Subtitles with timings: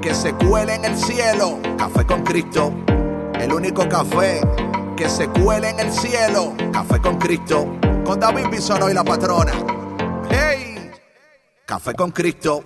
[0.00, 1.58] que se cuele en el cielo.
[1.76, 2.72] Café con Cristo,
[3.38, 4.40] el único café
[4.96, 6.54] que se cuele en el cielo.
[6.72, 9.52] Café con Cristo, con David Bisono y la patrona.
[10.30, 10.90] ¡Hey!
[11.66, 12.64] Café con Cristo.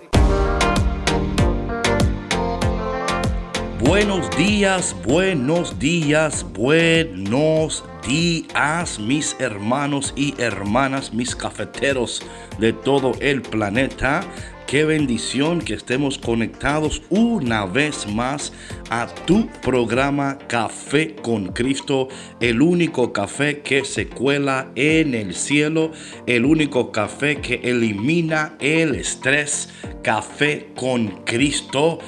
[3.81, 12.23] Buenos días, buenos días, buenos días, mis hermanos y hermanas, mis cafeteros
[12.57, 14.21] de todo el planeta.
[14.67, 18.51] Qué bendición que estemos conectados una vez más
[18.89, 22.07] a tu programa Café con Cristo,
[22.39, 25.91] el único café que se cuela en el cielo,
[26.25, 29.69] el único café que elimina el estrés,
[30.01, 31.99] Café con Cristo.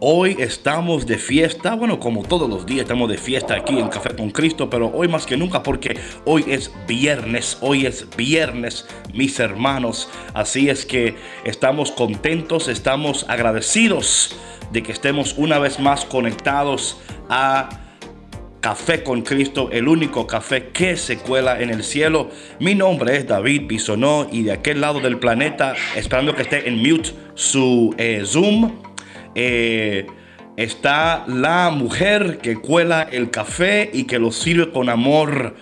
[0.00, 4.14] Hoy estamos de fiesta, bueno, como todos los días estamos de fiesta aquí en Café
[4.14, 9.40] con Cristo, pero hoy más que nunca porque hoy es viernes, hoy es viernes, mis
[9.40, 10.08] hermanos.
[10.34, 14.36] Así es que estamos contentos, estamos agradecidos
[14.70, 17.68] de que estemos una vez más conectados a
[18.60, 22.30] Café con Cristo, el único café que se cuela en el cielo.
[22.60, 26.78] Mi nombre es David Bisonó y de aquel lado del planeta, esperando que esté en
[26.80, 28.87] mute su eh, Zoom
[29.40, 30.06] eh,
[30.56, 35.54] está la mujer que cuela el café y que lo sirve con amor.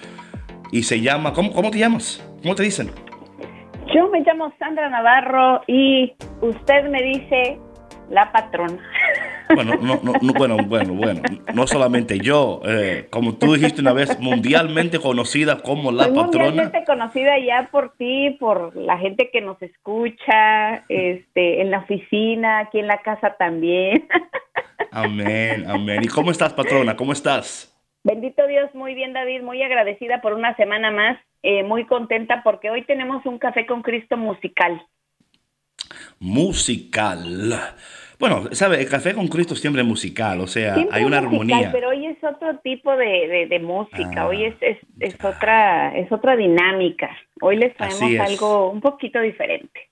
[0.73, 2.27] Y se llama, ¿cómo, cómo te llamas?
[2.43, 2.91] ¿Cómo te dicen?
[3.95, 7.59] Yo me llamo Sandra Navarro y usted me dice
[8.09, 8.83] la patrona.
[9.55, 11.23] Bueno, no, no, no, bueno, bueno, bueno,
[11.55, 16.47] no solamente yo, eh, como tú dijiste una vez, mundialmente conocida como la patrona.
[16.47, 22.61] Mundialmente conocida ya por ti, por la gente que nos escucha, este, en la oficina,
[22.61, 24.09] aquí en la casa también.
[24.91, 26.01] Amén, amén.
[26.03, 26.97] ¿Y cómo estás, patrona?
[26.97, 27.73] ¿Cómo estás?
[28.03, 32.71] Bendito Dios, muy bien, David, muy agradecida por una semana más, eh, muy contenta porque
[32.71, 34.81] hoy tenemos un café con Cristo musical.
[36.19, 37.53] Musical.
[38.19, 41.71] Bueno, sabe, el café con Cristo siempre es musical, o sea, hay una armonía.
[41.71, 44.55] Pero hoy es otro tipo de, música, hoy es,
[45.01, 47.11] es, otra, es otra dinámica.
[47.41, 49.91] Hoy les traemos algo un poquito diferente.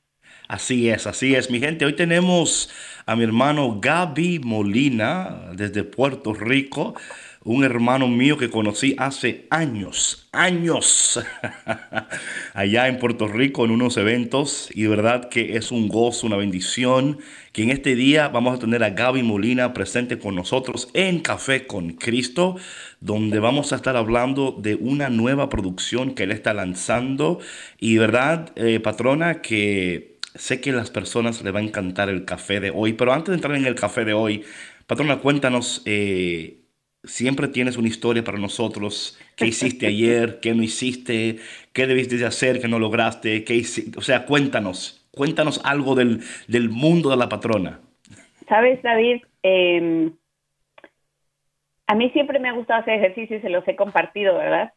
[0.49, 1.85] Así es, así es, mi gente.
[1.85, 2.71] Hoy tenemos
[3.07, 6.95] a mi hermano Gaby Molina desde Puerto Rico
[7.45, 11.21] un hermano mío que conocí hace años, años,
[12.55, 16.37] allá en Puerto Rico en unos eventos y de verdad que es un gozo, una
[16.37, 17.19] bendición
[17.53, 21.67] que en este día vamos a tener a Gaby Molina presente con nosotros en Café
[21.67, 22.57] con Cristo,
[23.01, 27.41] donde vamos a estar hablando de una nueva producción que él está lanzando.
[27.79, 32.09] Y de verdad, eh, patrona, que sé que a las personas le va a encantar
[32.09, 34.45] el café de hoy, pero antes de entrar en el café de hoy,
[34.87, 35.83] patrona, cuéntanos...
[35.85, 36.64] Eh,
[37.05, 39.19] siempre tienes una historia para nosotros.
[39.37, 40.41] ¿Qué hiciste ayer?
[40.41, 41.37] ¿Qué no hiciste?
[41.73, 43.45] ¿Qué debiste de hacer que no lograste?
[43.45, 43.63] ¿Qué
[43.97, 47.81] O sea, cuéntanos, cuéntanos algo del, del mundo de la patrona.
[48.49, 50.13] Sabes, David, em,
[51.87, 54.73] a mí siempre me ha gustado hacer ejercicio y se los he compartido, ¿verdad?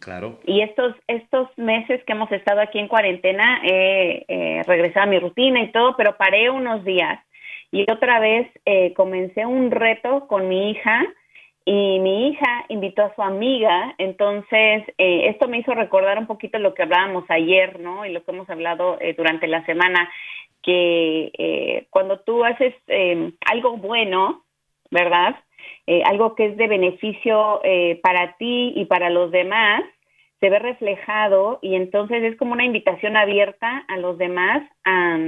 [0.00, 0.40] Claro.
[0.46, 5.18] Y estos, estos meses que hemos estado aquí en cuarentena, he eh, regresado a mi
[5.18, 7.20] rutina y todo, pero paré unos días.
[7.70, 11.04] Y otra vez eh, comencé un reto con mi hija
[11.72, 16.58] y mi hija invitó a su amiga, entonces eh, esto me hizo recordar un poquito
[16.58, 18.04] lo que hablábamos ayer, ¿no?
[18.04, 20.10] Y lo que hemos hablado eh, durante la semana,
[20.64, 22.74] que eh, cuando tú haces
[23.46, 24.42] algo bueno,
[24.90, 25.36] ¿verdad?
[26.06, 27.60] algo que es de beneficio
[28.02, 29.82] para ti y para los demás,
[30.40, 35.18] se ve reflejado y entonces es como una invitación abierta a los demás a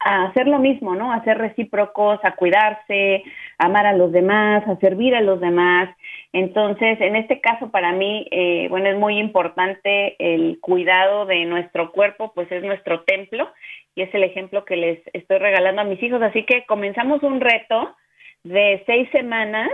[0.00, 1.12] a hacer lo mismo, ¿no?
[1.12, 3.22] A ser recíprocos, a cuidarse,
[3.58, 5.94] a amar a los demás, a servir a los demás.
[6.32, 11.92] Entonces, en este caso para mí, eh, bueno, es muy importante el cuidado de nuestro
[11.92, 13.50] cuerpo, pues es nuestro templo
[13.94, 16.22] y es el ejemplo que les estoy regalando a mis hijos.
[16.22, 17.94] Así que comenzamos un reto
[18.42, 19.70] de seis semanas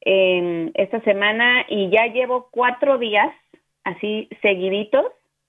[0.00, 3.30] esta semana y ya llevo cuatro días
[3.84, 5.04] así seguiditos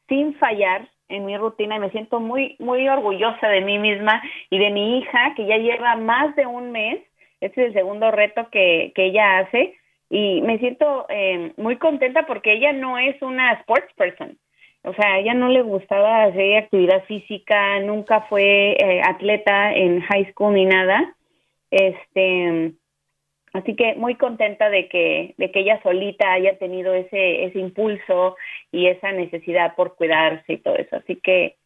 [0.10, 4.60] sin fallar en mi rutina y me siento muy, muy orgullosa de mí misma y
[4.60, 7.00] de mi hija que ya lleva más de un mes.
[7.42, 9.76] Este es el segundo reto que, que ella hace
[10.10, 14.38] y me siento eh, muy contenta porque ella no es una sports person.
[14.84, 20.02] O sea, a ella no le gustaba hacer actividad física, nunca fue eh, atleta en
[20.02, 21.16] high school ni nada.
[21.70, 22.74] Este,
[23.54, 28.36] así que muy contenta de que, de que ella solita haya tenido ese, ese impulso
[28.72, 30.98] y esa necesidad por cuidarse y todo eso.
[30.98, 31.57] Así que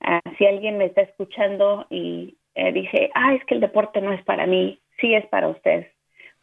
[0.00, 4.12] ah, si alguien me está escuchando y eh, dice, ah, es que el deporte no
[4.12, 5.86] es para mí, sí es para usted.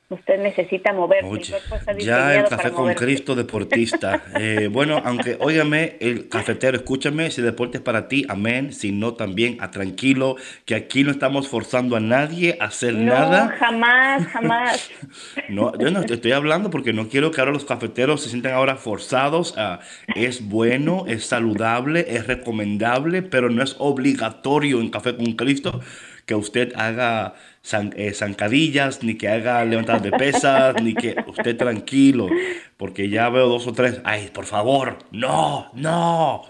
[0.09, 1.61] Usted necesita moverse.
[1.99, 4.23] ya el café con Cristo deportista.
[4.39, 8.71] Eh, bueno, aunque, óigame, el cafetero, escúchame, si deporte es para ti, amén.
[8.71, 13.45] Si no, también, a tranquilo, que aquí no estamos forzando a nadie a hacer nada.
[13.45, 14.91] No, jamás, jamás.
[15.49, 18.53] no, yo no te estoy hablando porque no quiero que ahora los cafeteros se sientan
[18.53, 19.57] ahora forzados.
[19.57, 19.79] A,
[20.15, 25.81] es bueno, es saludable, es recomendable, pero no es obligatorio en Café con Cristo
[26.29, 27.33] que usted haga
[27.95, 32.29] eh, zancadillas, ni que haga levantar de pesas, ni que usted tranquilo,
[32.77, 36.43] porque ya veo dos o tres, ay, por favor, no, no.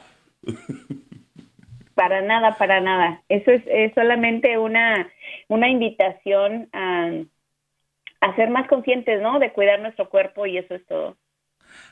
[1.95, 3.23] Para nada, para nada.
[3.29, 5.09] Eso es, solamente una,
[5.47, 7.11] una invitación a,
[8.19, 9.39] a ser más conscientes, ¿no?
[9.39, 11.15] De cuidar nuestro cuerpo y eso es todo.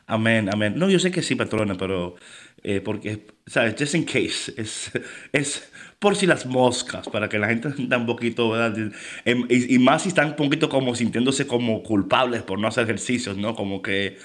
[0.08, 0.74] Amén, amén.
[0.76, 2.16] No, yo sé que sí, patrona, pero
[2.64, 3.76] eh, porque, ¿sabes?
[3.80, 4.54] Just in case.
[4.58, 4.92] Es,
[5.32, 8.92] es por si las moscas, para que la gente sienta un poquito, ¿verdad?
[9.26, 13.38] Em, y, más si están un poquito como sintiéndose como culpables por no hacer ejercicios,
[13.38, 13.56] ¿no?
[13.56, 14.18] Como que,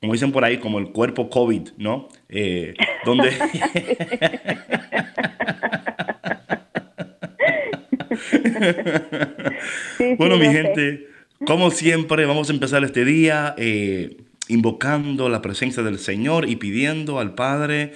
[0.00, 2.08] como dicen por ahí, como el cuerpo COVID, ¿no?
[2.28, 2.74] Eh,
[3.04, 3.30] donde...
[10.18, 11.08] bueno, mi gente,
[11.46, 13.54] como siempre, vamos a empezar este día.
[13.56, 17.94] Eh, invocando la presencia del Señor y pidiendo al Padre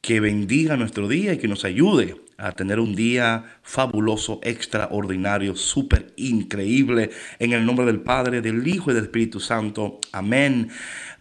[0.00, 6.12] que bendiga nuestro día y que nos ayude a tener un día fabuloso, extraordinario, súper
[6.16, 7.10] increíble.
[7.40, 9.98] En el nombre del Padre, del Hijo y del Espíritu Santo.
[10.12, 10.70] Amén.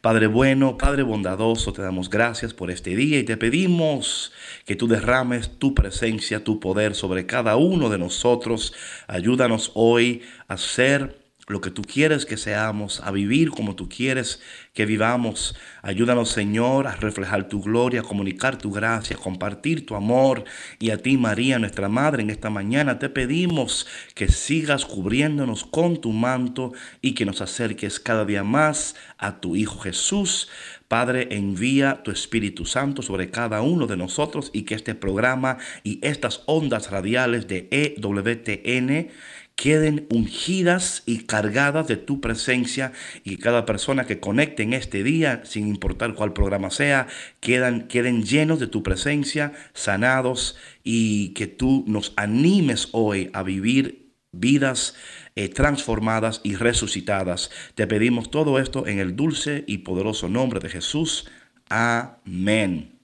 [0.02, 4.32] Padre bueno, Padre bondadoso, te damos gracias por este día y te pedimos
[4.64, 8.74] que tú derrames tu presencia, tu poder sobre cada uno de nosotros.
[9.08, 14.42] Ayúdanos hoy a ser lo que tú quieres que seamos, a vivir como tú quieres
[14.74, 15.56] que vivamos.
[15.82, 20.44] Ayúdanos, Señor, a reflejar tu gloria, a comunicar tu gracia, a compartir tu amor.
[20.78, 26.02] Y a ti, María, nuestra Madre, en esta mañana te pedimos que sigas cubriéndonos con
[26.02, 30.50] tu manto y que nos acerques cada día más a tu Hijo Jesús.
[30.88, 36.00] Padre, envía tu Espíritu Santo sobre cada uno de nosotros y que este programa y
[36.02, 39.10] estas ondas radiales de EWTN
[39.58, 42.94] queden ungidas y cargadas de tu presencia
[43.24, 47.08] y cada persona que conecte en este día, sin importar cuál programa sea,
[47.42, 54.14] quedan, queden llenos de tu presencia, sanados y que tú nos animes hoy a vivir
[54.32, 54.96] vidas
[55.36, 57.50] eh, transformadas y resucitadas.
[57.74, 61.28] Te pedimos todo esto en el dulce y poderoso nombre de Jesús.
[61.68, 62.97] Amén.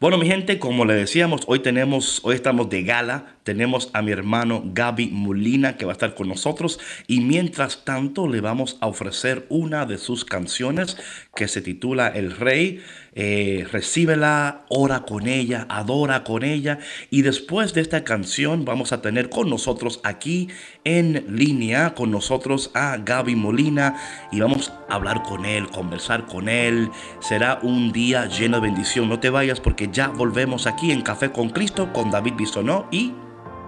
[0.00, 3.36] Bueno, mi gente, como le decíamos, hoy tenemos, hoy estamos de gala.
[3.42, 6.78] Tenemos a mi hermano Gaby Molina que va a estar con nosotros.
[7.06, 10.96] Y mientras tanto le vamos a ofrecer una de sus canciones
[11.34, 12.82] que se titula El Rey.
[13.20, 16.78] Eh, recíbela, ora con ella, adora con ella
[17.10, 20.46] y después de esta canción vamos a tener con nosotros aquí
[20.84, 23.96] en línea con nosotros a Gaby Molina
[24.30, 26.90] y vamos a hablar con él, conversar con él.
[27.18, 29.08] Será un día lleno de bendición.
[29.08, 33.12] No te vayas porque ya volvemos aquí en Café con Cristo con David Bisonó y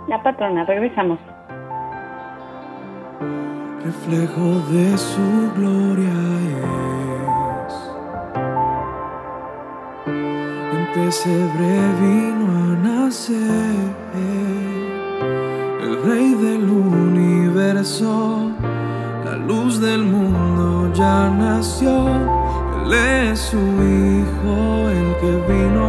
[0.06, 1.18] la patrona, regresamos.
[3.82, 6.89] Reflejo de su gloria
[10.72, 14.00] En pesebre vino a nacer
[15.82, 18.50] el rey del universo.
[19.24, 22.08] La luz del mundo ya nació.
[22.84, 25.88] Él es su hijo, el que vino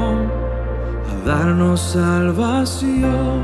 [1.09, 3.39] a darnos salvación.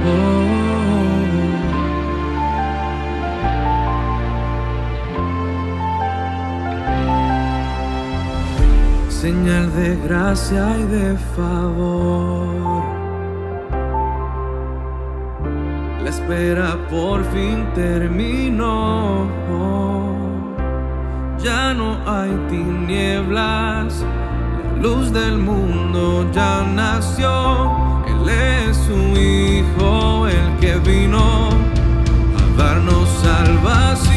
[0.07, 0.53] Oh.
[9.23, 12.83] señal de gracia y de favor.
[16.03, 19.29] La espera por fin terminó.
[21.39, 24.22] Ya no hay tinieblas, la
[24.83, 27.71] luz del mundo ya nació.
[28.07, 31.51] Él es su Hijo, el que vino
[32.37, 34.12] a darnos salvación.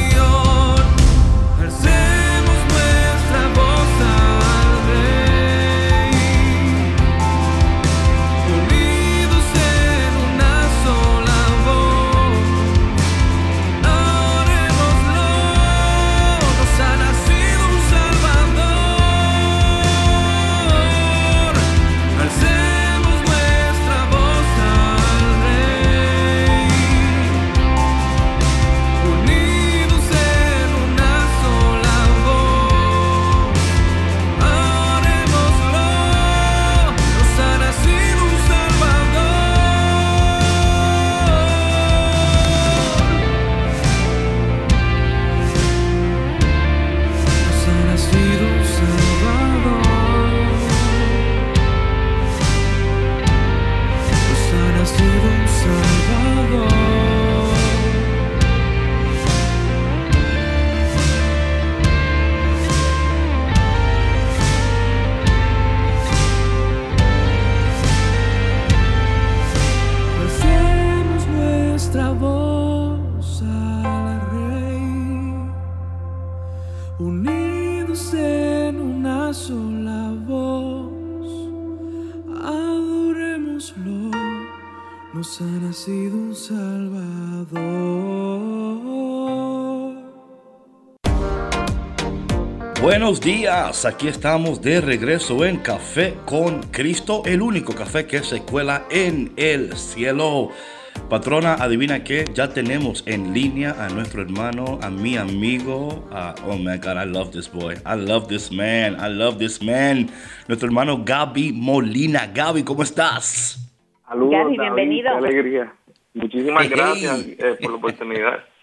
[93.06, 98.42] Buenos días, aquí estamos de regreso en Café con Cristo, el único café que se
[98.42, 100.50] cuela en el cielo.
[101.08, 106.04] Patrona, adivina qué, ya tenemos en línea a nuestro hermano, a mi amigo.
[106.48, 107.76] oh my God, I love this boy.
[107.86, 108.96] I love this man.
[109.00, 110.10] I love this man.
[110.48, 112.26] Nuestro hermano Gaby Molina.
[112.34, 113.60] Gaby, ¿cómo estás?
[114.08, 115.12] Saludos, Gaby, bienvenido.
[115.12, 115.74] Qué alegría.
[116.16, 118.55] Muchísimas gracias eh, por la oportunidad.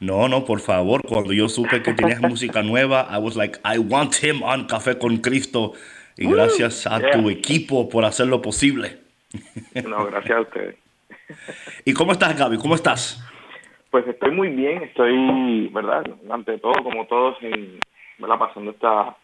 [0.00, 1.02] No, no, por favor.
[1.02, 4.98] Cuando yo supe que tenías música nueva, I was like, I want him on Café
[4.98, 5.72] con Cristo.
[6.16, 8.98] Y gracias a tu equipo por hacerlo posible.
[9.88, 10.76] No, gracias a ustedes.
[11.84, 12.56] ¿Y cómo estás, Gaby?
[12.58, 13.20] ¿Cómo estás?
[13.90, 16.04] Pues estoy muy bien, estoy, ¿verdad?
[16.30, 17.80] Ante todo, como todos, en,
[18.18, 18.38] ¿verdad?
[18.38, 19.16] pasando esta,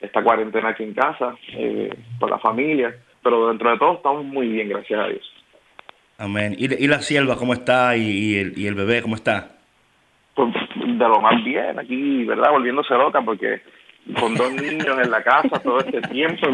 [0.00, 4.48] esta cuarentena aquí en casa, eh, con la familia, pero dentro de todo estamos muy
[4.48, 5.32] bien, gracias a Dios.
[6.18, 6.54] Amén.
[6.58, 7.96] ¿Y, la sierva cómo está?
[7.96, 9.51] ¿Y, el, ¿Y el bebé cómo está?
[10.34, 12.52] Pues de lo más bien, aquí, ¿verdad?
[12.52, 13.60] Volviéndose loca, porque
[14.18, 16.48] con dos niños en la casa todo este tiempo,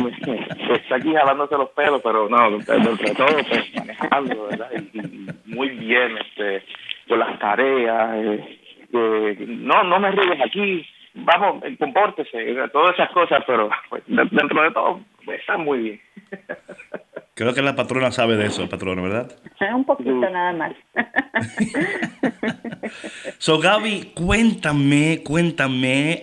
[0.73, 4.71] está aquí jalándose los pelos, pero no, entre todo, pues manejando, ¿verdad?
[4.93, 6.63] Y, muy bien, este,
[7.09, 8.59] con las tareas, eh,
[8.93, 14.63] eh, no, no me ríes aquí, vamos, eh, compórtese, todas esas cosas, pero pues, dentro
[14.63, 16.01] de todo, está muy bien.
[17.39, 19.31] Creo que la patrona sabe de eso, patrona, ¿verdad?
[19.73, 20.73] Un poquito nada más.
[23.39, 26.21] so, Gaby, cuéntame, cuéntame,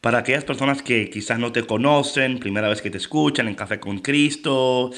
[0.00, 3.78] para aquellas personas que quizás no te conocen, primera vez que te escuchan en Café
[3.78, 4.92] con Cristo,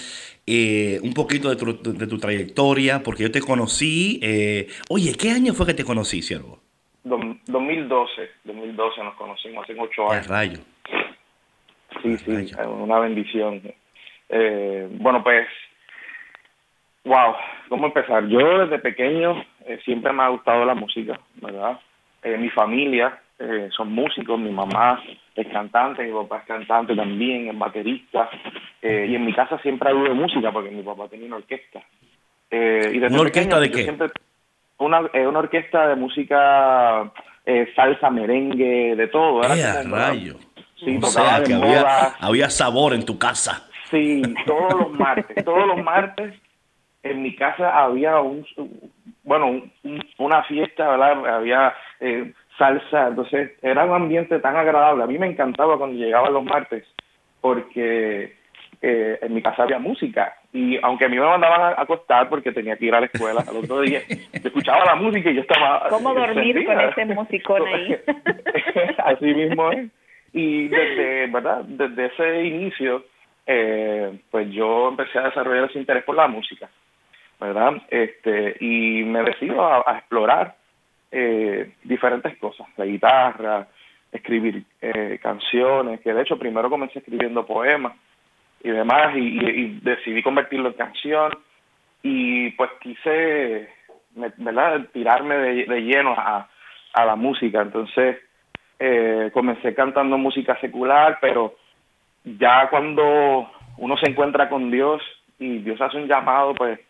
[0.47, 4.21] eh, un poquito de tu, de tu, trayectoria, porque yo te conocí.
[4.23, 6.61] Eh, oye, ¿qué año fue que te conocí, siervo?
[7.03, 10.29] 2012, 2012 nos conocimos, hace ocho años.
[10.29, 10.59] rayo.
[12.01, 13.61] Sí, sí, una bendición.
[14.29, 15.47] Eh, bueno, pues,
[17.05, 17.35] wow,
[17.69, 18.27] ¿cómo empezar?
[18.27, 21.79] Yo desde pequeño eh, siempre me ha gustado la música, ¿verdad?
[22.23, 23.21] Eh, mi familia
[23.77, 24.99] son músicos, mi mamá
[25.35, 28.31] es cantante, mi papá es cantante también, es baterista,
[28.83, 31.83] y en mi casa siempre ha habido música porque mi papá tenía una orquesta.
[32.51, 33.95] y ¿Una orquesta de qué?
[34.79, 37.13] una, una orquesta de música
[37.75, 39.43] salsa, merengue, de todo.
[39.43, 40.37] Era rayo!
[40.79, 40.99] Sí,
[41.45, 43.69] que había, había sabor en tu casa.
[43.91, 46.35] Sí, todos los martes, todos los martes
[47.03, 48.45] en mi casa había un,
[49.23, 49.63] bueno,
[50.19, 51.37] una fiesta, ¿verdad?
[51.37, 55.05] Había eh, salsa, entonces era un ambiente tan agradable.
[55.05, 56.85] A mí me encantaba cuando llegaban los martes
[57.41, 58.35] porque
[58.83, 62.53] eh, en mi casa había música y aunque a mí me mandaban a acostar porque
[62.53, 64.01] tenía que ir a la escuela al otro día,
[64.33, 65.89] escuchaba la música y yo estaba...
[65.91, 67.97] ¿Cómo dormir con ese musicón ahí?
[68.99, 69.91] Así mismo es.
[70.33, 71.65] Y desde, ¿verdad?
[71.65, 73.05] Desde ese inicio
[73.47, 76.69] eh, pues yo empecé a desarrollar ese interés por la música,
[77.41, 77.75] ¿verdad?
[77.89, 80.57] Este, y me decido a, explorar
[81.13, 83.69] eh, diferentes cosas, la guitarra,
[84.11, 87.93] escribir eh, canciones, que de hecho primero comencé escribiendo poemas
[88.65, 91.31] y demás, y, decidí convertirlo en canción,
[92.03, 93.69] y pues quise,
[94.39, 96.49] ¿verdad?, tirarme de, lleno a,
[96.95, 98.19] a la música, entonces
[99.33, 101.55] comencé cantando música secular, pero
[102.27, 105.01] ya cuando uno se encuentra con Dios
[105.39, 106.81] y Dios hace un llamado, pues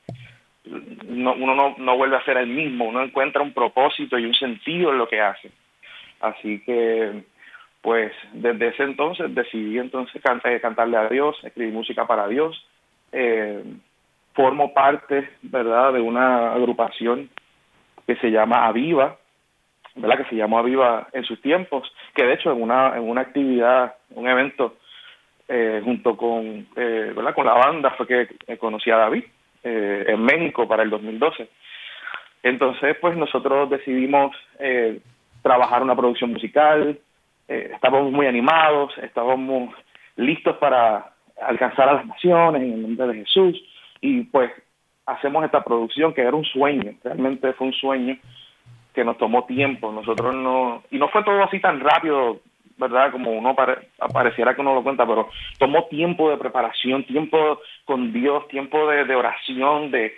[0.64, 4.34] no, uno no, no vuelve a ser el mismo, uno encuentra un propósito y un
[4.34, 5.50] sentido en lo que hace.
[6.20, 7.24] Así que,
[7.82, 12.66] pues desde ese entonces decidí entonces eh, cantarle a Dios, escribir música para Dios.
[13.12, 13.62] Eh,
[14.34, 17.28] formo parte, ¿verdad?, de una agrupación
[18.06, 19.16] que se llama Aviva,
[19.94, 23.20] ¿verdad?, que se llamó Aviva en sus tiempos, que de hecho en una, en una
[23.20, 24.76] actividad, un evento
[25.48, 27.34] eh, junto con, eh, ¿verdad?
[27.34, 29.24] con la banda fue que conocí a David
[29.62, 31.48] eh, en México para el 2012.
[32.42, 35.00] Entonces, pues nosotros decidimos eh,
[35.42, 36.98] trabajar una producción musical,
[37.48, 39.72] estábamos muy animados, estábamos
[40.16, 43.62] listos para alcanzar a las naciones en el nombre de Jesús
[44.00, 44.50] y pues
[45.06, 48.18] hacemos esta producción que era un sueño, realmente fue un sueño
[48.92, 52.40] que nos tomó tiempo, nosotros no, y no fue todo así tan rápido
[52.76, 53.10] ¿verdad?
[53.10, 53.54] Como uno
[54.12, 55.28] pareciera que uno lo cuenta, pero
[55.58, 60.12] tomó tiempo de preparación, tiempo con Dios, tiempo de, oración, de,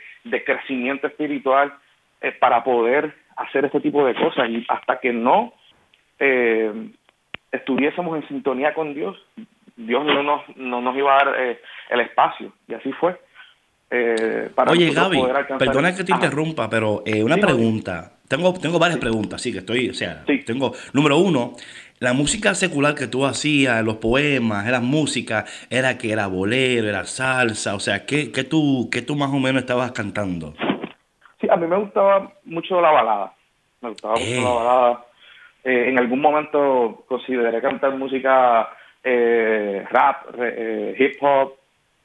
[0.45, 1.73] crecimiento espiritual
[2.21, 4.49] eh, para poder hacer este tipo de cosas.
[4.51, 5.53] Y hasta que no
[6.19, 6.91] eh,
[7.53, 9.17] estuviésemos en sintonía con Dios,
[9.77, 11.61] Dios no nos, no nos iba a dar eh,
[11.91, 12.53] el espacio.
[12.67, 13.17] Y así fue.
[14.55, 15.23] para Oye, Gaby,
[15.59, 18.13] perdona que te interrumpa, pero una pregunta.
[18.29, 21.55] Tengo, tengo varias preguntas, sí, que estoy, o sea, tengo, número uno,
[22.01, 27.05] la música secular que tú hacías, los poemas, era música, era que era bolero, era
[27.05, 30.55] salsa, o sea, ¿qué, qué, tú, qué tú más o menos estabas cantando?
[31.41, 33.33] Sí, a mí me gustaba mucho la balada,
[33.81, 35.05] me gustaba mucho la balada.
[35.65, 38.71] Eh, en algún momento consideré cantar música
[39.03, 41.55] eh, rap, eh, hip hop,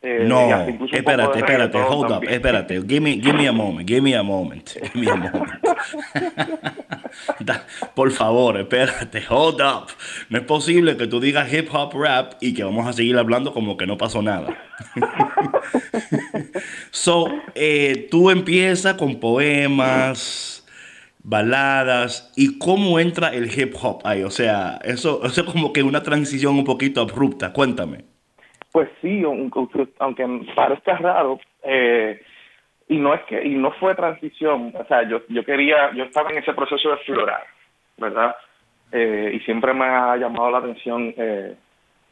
[0.06, 0.50] eh, no,
[0.92, 2.82] espérate, espérate, hold up, espérate.
[2.86, 5.50] Give me, give me a moment, give me a moment, give me a moment.
[7.96, 9.88] Por favor, espérate, hold up.
[10.28, 13.54] No es posible que tú digas hip hop rap y que vamos a seguir hablando
[13.54, 14.58] como que no pasó nada.
[16.92, 20.66] so, eh, tú empiezas con poemas,
[21.24, 24.24] baladas, y cómo entra el hip hop ahí.
[24.24, 27.54] O sea, eso, eso es como que una transición un poquito abrupta.
[27.54, 28.13] Cuéntame.
[28.74, 29.24] Pues sí,
[30.00, 32.20] aunque parezca raro, eh,
[32.88, 36.32] y no es que y no fue transición, o sea, yo yo quería, yo estaba
[36.32, 37.44] en ese proceso de explorar,
[37.98, 38.36] ¿verdad?
[38.92, 41.56] Eh, y siempre me ha llamado la atención eh,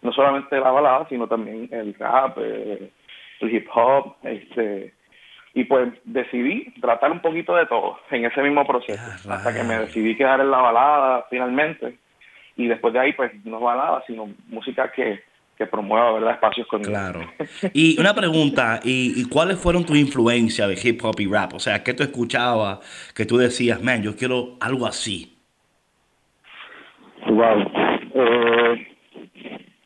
[0.03, 2.91] no solamente la balada, sino también el rap, el
[3.41, 4.93] hip hop, este
[5.55, 9.79] y pues decidí tratar un poquito de todo en ese mismo proceso, hasta que me
[9.79, 11.97] decidí quedar en la balada finalmente,
[12.55, 15.30] y después de ahí pues no balada, sino música que
[15.61, 16.31] que promueva ¿verdad?
[16.31, 17.21] espacios con Claro.
[17.71, 21.53] Y una pregunta, ¿y, cuáles fueron tus influencias de hip hop y rap?
[21.53, 22.79] O sea, ¿qué tú escuchabas
[23.15, 25.37] que tú decías, man, yo quiero algo así?
[27.27, 27.71] Wow.
[28.15, 28.87] Eh,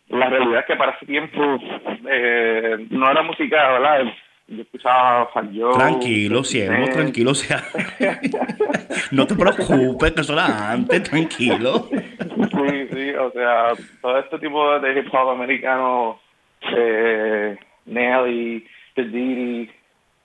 [0.07, 1.59] la realidad es que para ese tiempo
[2.09, 4.13] eh, no era música, ¿verdad?
[4.47, 5.27] Yo escuchaba
[5.73, 7.63] Tranquilo, cielo, tranquilo, sea.
[9.12, 11.89] no te preocupes, que eso era antes, tranquilo.
[11.89, 16.19] sí, sí, o sea, todo este tipo de hip hop americano,
[16.77, 19.69] eh, Nelly, The Diddy,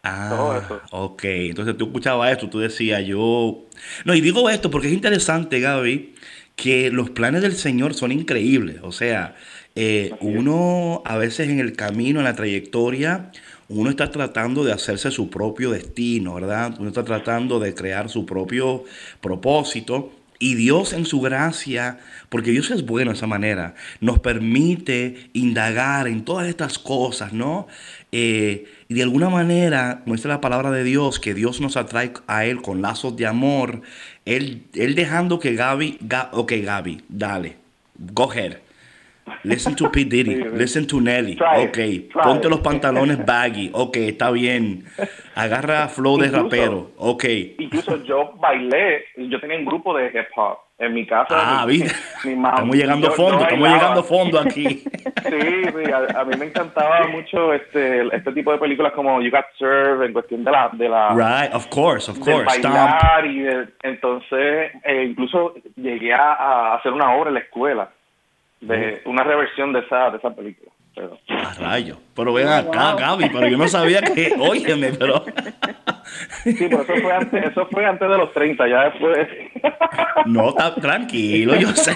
[0.02, 1.24] Ah, ok.
[1.24, 3.66] Entonces tú escuchabas esto, tú decías, yo...
[4.04, 6.14] No, y digo esto porque es interesante, Gaby,
[6.56, 8.78] que los planes del Señor son increíbles.
[8.82, 9.36] O sea,
[9.74, 13.30] eh, uno a veces en el camino, en la trayectoria,
[13.70, 16.74] uno está tratando de hacerse su propio destino, ¿verdad?
[16.78, 18.84] Uno está tratando de crear su propio
[19.20, 20.12] propósito.
[20.42, 21.98] Y Dios en su gracia,
[22.30, 27.68] porque Dios es bueno de esa manera, nos permite indagar en todas estas cosas, ¿no?
[28.10, 32.46] Eh, y de alguna manera muestra la palabra de Dios, que Dios nos atrae a
[32.46, 33.82] Él con lazos de amor.
[34.24, 35.98] Él, él dejando que Gaby,
[36.32, 37.58] ok Gaby, dale,
[37.98, 38.69] go ahead.
[39.42, 40.04] Listen to P.
[40.04, 41.38] Diddy, listen to Nelly.
[41.40, 41.78] ok,
[42.22, 43.70] ponte los pantalones baggy.
[43.72, 44.84] Ok, está bien.
[45.34, 46.92] Agarra flow de rapero.
[46.96, 47.24] Ok.
[47.58, 51.28] Incluso yo bailé, yo tenía un grupo de hip hop en mi casa.
[51.30, 51.82] Ah, mi,
[52.24, 54.66] estamos llegando a fondo, estamos llegando a fondo aquí.
[54.68, 54.82] Sí,
[55.28, 60.06] sí, a, mí me encantaba mucho este este tipo de películas como You Got Served
[60.06, 62.44] en cuestión de la de la Right, of course, of course.
[62.44, 63.46] bailar y
[63.82, 67.90] entonces eh, incluso llegué a hacer una obra en la escuela
[68.60, 70.70] de una reversión de esa, de esa película.
[70.94, 71.18] Pero...
[71.28, 71.96] A rayo.
[72.14, 75.24] Pero ven acá, Gaby, pero yo no sabía que, óyeme, pero...
[76.42, 79.28] Sí, pero eso fue antes, eso fue antes de los 30, ya después...
[80.26, 81.94] No, está tranquilo, yo sé.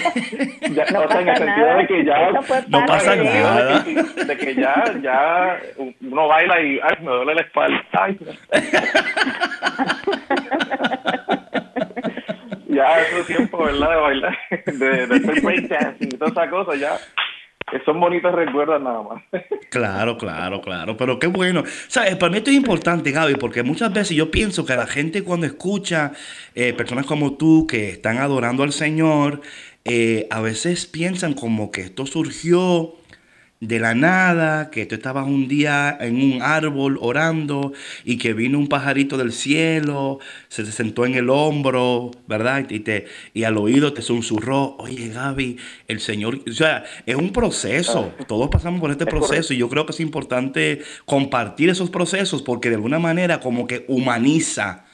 [0.70, 2.30] Ya, no, o sea, en el sentido de que ya...
[2.68, 3.80] No pasa nada.
[3.80, 5.60] De que, ya, ya
[6.00, 7.84] uno baila y, ay, me duele la espalda.
[7.92, 8.18] Ay,
[12.74, 13.90] ya es tiempo, ¿verdad?
[13.90, 16.98] De bailar, de, de hacer breakdancing y todas esas cosas, ya
[17.84, 19.22] son bonitos recuerdos nada más.
[19.70, 20.96] Claro, claro, claro.
[20.96, 21.64] Pero qué bueno.
[21.88, 22.14] ¿Sabes?
[22.14, 25.46] Para mí esto es importante, Gaby, porque muchas veces yo pienso que la gente cuando
[25.46, 26.12] escucha
[26.54, 29.40] eh, personas como tú que están adorando al Señor,
[29.84, 32.94] eh, a veces piensan como que esto surgió
[33.60, 37.72] de la nada, que tú estabas un día en un árbol orando
[38.04, 42.66] y que vino un pajarito del cielo, se te sentó en el hombro, ¿verdad?
[42.68, 45.56] Y, te, y al oído te susurró, oye Gaby,
[45.88, 48.24] el Señor, o sea, es un proceso, ah.
[48.26, 52.68] todos pasamos por este proceso y yo creo que es importante compartir esos procesos porque
[52.68, 54.84] de alguna manera como que humaniza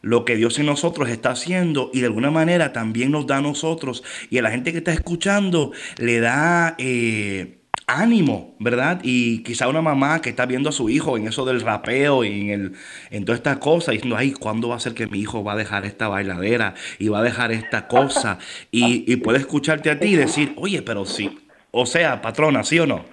[0.00, 3.40] lo que Dios en nosotros está haciendo y de alguna manera también nos da a
[3.40, 6.74] nosotros y a la gente que está escuchando le da...
[6.78, 9.00] Eh, ánimo, ¿verdad?
[9.02, 12.40] Y quizá una mamá que está viendo a su hijo en eso del rapeo y
[12.40, 12.72] en, el,
[13.10, 15.56] en toda esta cosa, diciendo, ay, ¿cuándo va a ser que mi hijo va a
[15.56, 18.38] dejar esta bailadera y va a dejar esta cosa?
[18.70, 21.38] Y, puede escucharte a ti y decir, oye, pero sí,
[21.70, 23.04] o sea, patrona, ¿sí o no?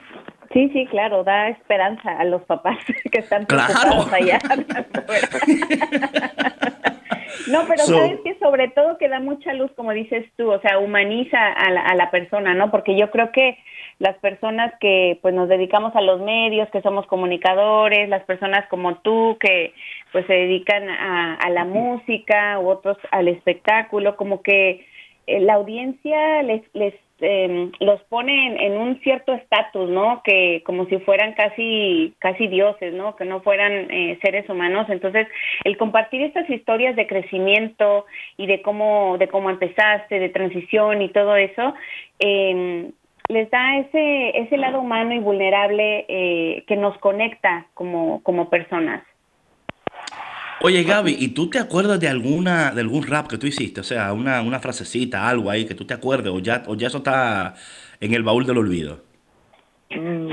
[0.54, 2.78] Sí, sí, claro, da esperanza a los papás
[3.12, 4.40] que están preocupados allá.
[7.48, 10.80] no, pero sabes que sobre todo que da mucha luz, como dices tú, o sea,
[10.80, 12.72] humaniza a la, a la persona, ¿no?
[12.72, 13.60] Porque yo creo que
[14.00, 18.96] las personas que pues nos dedicamos a los medios, que somos comunicadores, las personas como
[19.00, 19.74] tú que
[20.14, 24.86] pues se dedican a, la música u otros al espectáculo, como que
[25.28, 30.22] la audiencia les, les em, los pone en, un cierto estatus, ¿no?
[30.24, 33.18] Que como si fueran casi casi dioses, ¿no?
[33.18, 34.88] Que no fueran eh, seres humanos.
[34.90, 35.28] Entonces,
[35.66, 38.06] el compartir estas historias de crecimiento
[38.38, 41.74] y de cómo de cómo empezaste, de transición y todo eso,
[42.20, 42.92] eh,
[43.30, 49.04] les da ese ese lado humano y vulnerable eh, que nos conecta como como personas.
[50.62, 53.80] Oye Gaby, ¿y tú te acuerdas de alguna de algún rap que tú hiciste?
[53.80, 56.88] O sea, una, una frasecita, algo ahí que tú te acuerdes o ya, o ya
[56.88, 57.54] eso está
[58.02, 59.00] en el baúl del olvido.
[59.92, 60.32] Mm,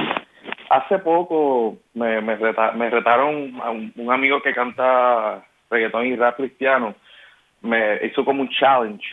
[0.71, 6.95] hace poco me, me, retaron a un, amigo que canta reggaetón y rap cristiano.
[7.63, 9.07] Me hizo como un challenge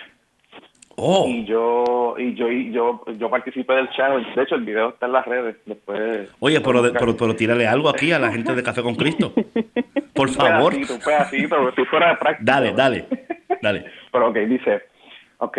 [0.96, 1.26] Oh.
[1.28, 4.30] Y yo y yo y yo yo participé del challenge.
[4.36, 5.56] De hecho, el video está en las redes.
[5.66, 6.30] Después.
[6.40, 9.34] Oye, pero, pero, pero tírale algo aquí a la gente de Café con Cristo.
[10.14, 10.74] Por favor.
[10.76, 12.52] Un pedacito, un si fuera de práctica.
[12.52, 13.06] Dale, dale,
[13.62, 13.86] dale.
[14.12, 14.84] Pero ok, dice,
[15.40, 15.58] ok.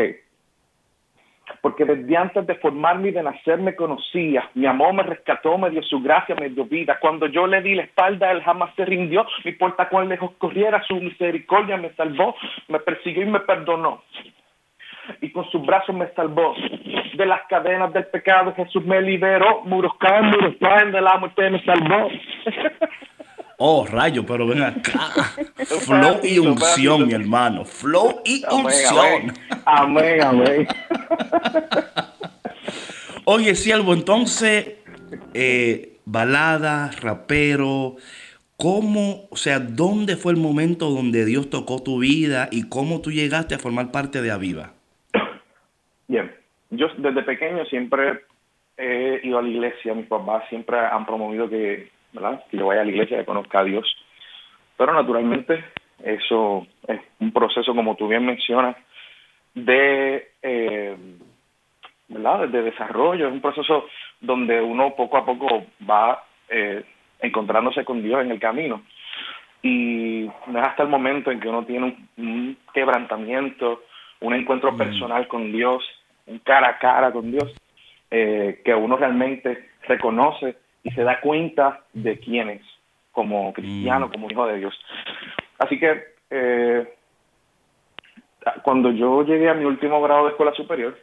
[1.60, 4.48] Porque desde antes de formarme y de nacer me conocía.
[4.54, 6.98] Mi amor me rescató, me dio su gracia, me dio vida.
[7.00, 9.26] Cuando yo le di la espalda, él jamás se rindió.
[9.44, 12.36] No importa cuán lejos corriera, su misericordia me salvó,
[12.68, 14.02] me persiguió y me perdonó
[15.20, 16.54] y con sus brazos me salvó
[17.16, 18.54] de las cadenas del pecado.
[18.54, 22.08] Jesús me liberó, muros caen, muros caen, de la muerte me salvó.
[23.56, 25.10] Oh, rayo, pero ven acá.
[25.64, 27.64] Flow y unción, mi hermano.
[27.64, 29.32] Flow y unción.
[29.64, 30.68] Amén, amén.
[33.24, 34.74] Oye, Siervo, entonces,
[35.32, 37.96] eh, balada, rapero,
[38.56, 43.12] ¿cómo, o sea, dónde fue el momento donde Dios tocó tu vida y cómo tú
[43.12, 44.73] llegaste a formar parte de Aviva?
[46.08, 46.34] Bien,
[46.70, 48.20] yo desde pequeño siempre
[48.76, 52.44] he ido a la iglesia, mis papás siempre han promovido que, ¿verdad?
[52.50, 53.86] que yo vaya a la iglesia, que conozca a Dios,
[54.76, 55.64] pero naturalmente
[56.02, 58.76] eso es un proceso, como tú bien mencionas,
[59.54, 60.96] de, eh,
[62.08, 62.48] ¿verdad?
[62.48, 63.86] de desarrollo, es un proceso
[64.20, 66.84] donde uno poco a poco va eh,
[67.20, 68.82] encontrándose con Dios en el camino.
[69.62, 73.82] Y no es hasta el momento en que uno tiene un quebrantamiento,
[74.24, 74.76] un encuentro mm.
[74.76, 75.84] personal con Dios,
[76.26, 77.54] un cara a cara con Dios,
[78.10, 82.62] eh, que uno realmente reconoce y se da cuenta de quién es,
[83.12, 84.10] como cristiano, mm.
[84.10, 84.78] como hijo de Dios.
[85.58, 86.94] Así que eh,
[88.62, 90.98] cuando yo llegué a mi último grado de escuela superior,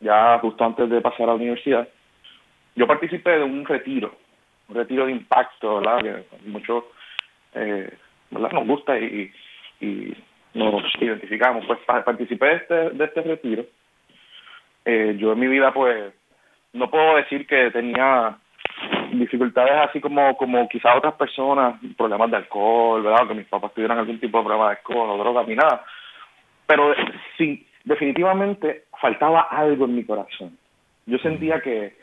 [0.00, 1.88] ya justo antes de pasar a la universidad,
[2.74, 4.14] yo participé de un retiro,
[4.68, 6.00] un retiro de impacto, ¿verdad?
[6.02, 6.88] Que mucho
[7.54, 7.92] eh,
[8.30, 9.32] nos gusta y,
[9.80, 10.14] y
[10.58, 11.64] nos identificamos.
[11.66, 13.64] Pues participé de este, de este retiro.
[14.84, 16.12] Eh, yo en mi vida, pues,
[16.72, 18.36] no puedo decir que tenía
[19.12, 23.26] dificultades así como como quizás otras personas, problemas de alcohol, ¿verdad?
[23.28, 25.84] Que mis papás tuvieran algún tipo de problema de alcohol o droga ni nada.
[26.66, 26.94] Pero
[27.36, 30.56] sí, definitivamente faltaba algo en mi corazón.
[31.06, 31.96] Yo sentía que,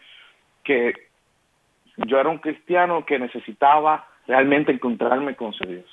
[0.63, 0.93] que
[1.97, 5.85] yo era un cristiano que necesitaba realmente encontrarme con Dios.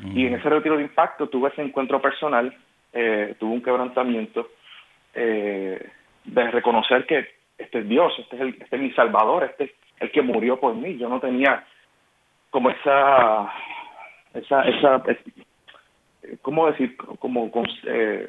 [0.00, 2.54] Y en ese retiro de impacto tuve ese encuentro personal,
[2.92, 4.50] eh, tuve un quebrantamiento
[5.14, 5.90] eh,
[6.24, 7.28] de reconocer que
[7.58, 10.58] este es Dios, este es, el, este es mi Salvador, este es el que murió
[10.58, 10.96] por mí.
[10.98, 11.64] Yo no tenía
[12.50, 13.52] como esa,
[14.34, 15.02] esa, esa,
[16.42, 16.96] ¿cómo decir?
[16.96, 17.50] Como
[17.84, 18.28] eh,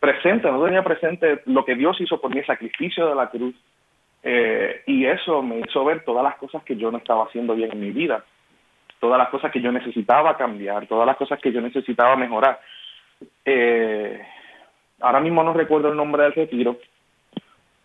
[0.00, 3.54] presente, no tenía presente lo que Dios hizo por mí, el sacrificio de la cruz.
[4.22, 7.72] Eh, y eso me hizo ver todas las cosas que yo no estaba haciendo bien
[7.72, 8.24] en mi vida
[9.02, 12.60] todas las cosas que yo necesitaba cambiar, todas las cosas que yo necesitaba mejorar.
[13.44, 14.24] Eh,
[15.00, 16.78] ahora mismo no recuerdo el nombre del retiro,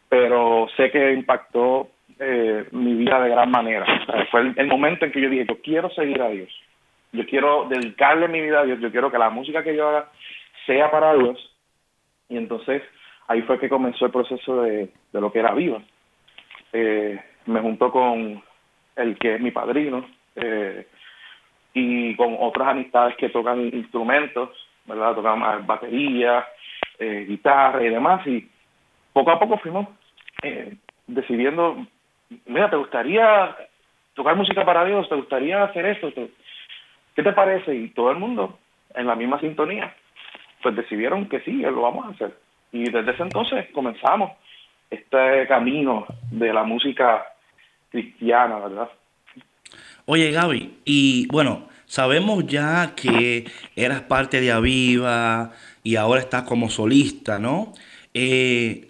[0.08, 3.84] pero sé que impactó eh, mi vida de gran manera.
[4.30, 6.54] fue el, momento en que yo dije, yo quiero seguir a Dios,
[7.12, 10.12] yo quiero dedicarle mi vida a Dios, yo quiero que la música que yo haga
[10.68, 11.52] sea para Dios.
[12.30, 12.84] Y entonces
[13.28, 15.82] ahí fue que comenzó el proceso de, lo que era Viva.
[16.74, 18.44] Eh, me juntó con
[18.96, 20.86] el que es mi padrino, eh,
[21.74, 24.50] y con otras amistades que tocan instrumentos,
[24.86, 25.16] ¿verdad?
[25.16, 26.46] Tocan batería,
[27.00, 28.26] eh, guitarra y demás.
[28.26, 28.50] Y
[29.14, 29.88] poco a poco fuimos
[30.44, 30.76] eh,
[31.08, 31.86] decidiendo,
[32.46, 33.56] mira, ¿te gustaría
[34.14, 35.08] tocar música para Dios?
[35.10, 36.12] ¿Te gustaría hacer esto?
[37.16, 37.76] ¿Qué te parece?
[37.76, 38.58] Y todo el mundo
[38.96, 39.94] en la misma sintonía,
[40.62, 42.38] pues decidieron que sí, lo vamos a hacer.
[42.72, 44.32] Y desde ese entonces comenzamos
[44.90, 47.26] este camino de la música
[47.90, 48.90] cristiana, ¿verdad?
[50.10, 53.44] Oye, Gaby, y bueno, sabemos ya que
[53.76, 55.52] eras parte de Aviva
[55.84, 57.74] y ahora estás como solista, ¿no?
[58.14, 58.90] Eh,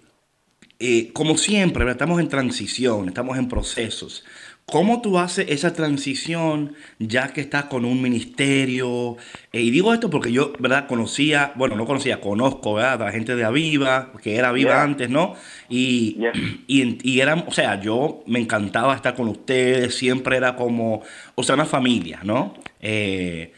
[0.78, 4.24] eh, como siempre, estamos en transición, estamos en procesos,
[4.70, 9.16] ¿Cómo tú haces esa transición ya que estás con un ministerio?
[9.50, 10.86] Eh, y digo esto porque yo, ¿verdad?
[10.86, 13.00] Conocía, bueno, no conocía, conozco, ¿verdad?
[13.00, 15.34] A la gente de Aviva, que era Aviva antes, ¿no?
[15.70, 16.18] Y,
[16.66, 21.02] y, y eran, o sea, yo me encantaba estar con ustedes, siempre era como,
[21.34, 22.52] o sea, una familia, ¿no?
[22.80, 23.54] Eh,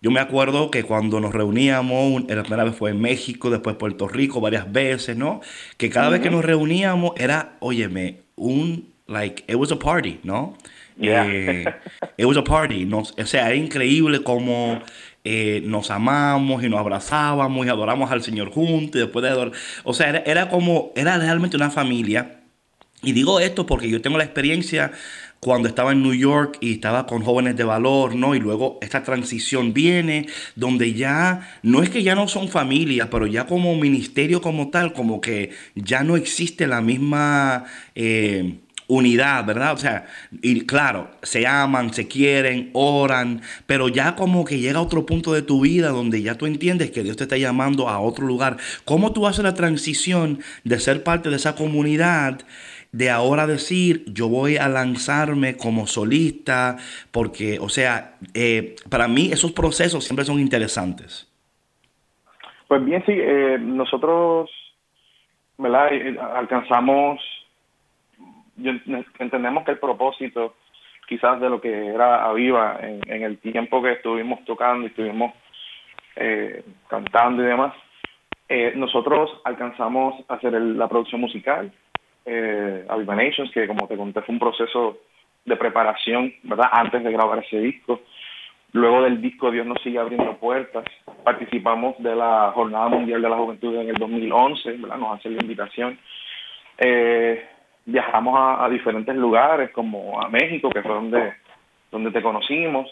[0.00, 4.08] yo me acuerdo que cuando nos reuníamos, la primera vez fue en México, después Puerto
[4.08, 5.40] Rico, varias veces, ¿no?
[5.76, 10.56] Que cada vez que nos reuníamos era, óyeme, un like it was a party, ¿no?
[10.98, 11.26] Yeah.
[11.26, 11.74] Eh,
[12.18, 12.84] it was a party.
[12.84, 14.80] Nos, o sea, era increíble como
[15.24, 18.96] eh, nos amamos y nos abrazábamos y adoramos al Señor juntos.
[18.96, 19.52] Y después de adorar,
[19.84, 22.40] o sea, era, era como, era realmente una familia.
[23.02, 24.92] Y digo esto porque yo tengo la experiencia
[25.40, 28.36] cuando estaba en New York y estaba con jóvenes de valor, ¿no?
[28.36, 33.26] Y luego esta transición viene donde ya, no es que ya no son familia, pero
[33.26, 37.64] ya como ministerio como tal, como que ya no existe la misma...
[37.96, 38.60] Eh,
[38.92, 39.72] unidad, ¿verdad?
[39.72, 40.06] O sea,
[40.42, 45.42] y claro, se aman, se quieren, oran, pero ya como que llega otro punto de
[45.42, 48.58] tu vida donde ya tú entiendes que Dios te está llamando a otro lugar.
[48.84, 52.40] ¿Cómo tú haces la transición de ser parte de esa comunidad?
[52.92, 56.76] de ahora decir, yo voy a lanzarme como solista,
[57.10, 61.26] porque, o sea, eh, para mí esos procesos siempre son interesantes.
[62.68, 64.50] Pues bien, sí, eh, nosotros,
[65.56, 65.88] ¿verdad?
[65.90, 66.18] Eh,
[69.18, 70.54] entendemos que el propósito
[71.06, 75.34] quizás de lo que era Aviva en, en el tiempo que estuvimos tocando y estuvimos
[76.16, 77.74] eh, cantando y demás,
[78.48, 81.72] eh, nosotros alcanzamos a hacer la producción musical,
[82.24, 84.98] eh, Aviva Nations, que como te conté fue un proceso
[85.44, 86.68] de preparación, ¿verdad?
[86.72, 88.00] Antes de grabar ese disco.
[88.72, 90.84] Luego del disco Dios nos sigue abriendo puertas.
[91.24, 94.98] Participamos de la Jornada Mundial de la Juventud en el 2011, ¿verdad?
[94.98, 95.98] Nos hacen la invitación.
[96.78, 97.44] Eh,
[97.84, 101.34] viajamos a, diferentes lugares, como a México, que fue donde,
[101.90, 102.88] donde te conocimos,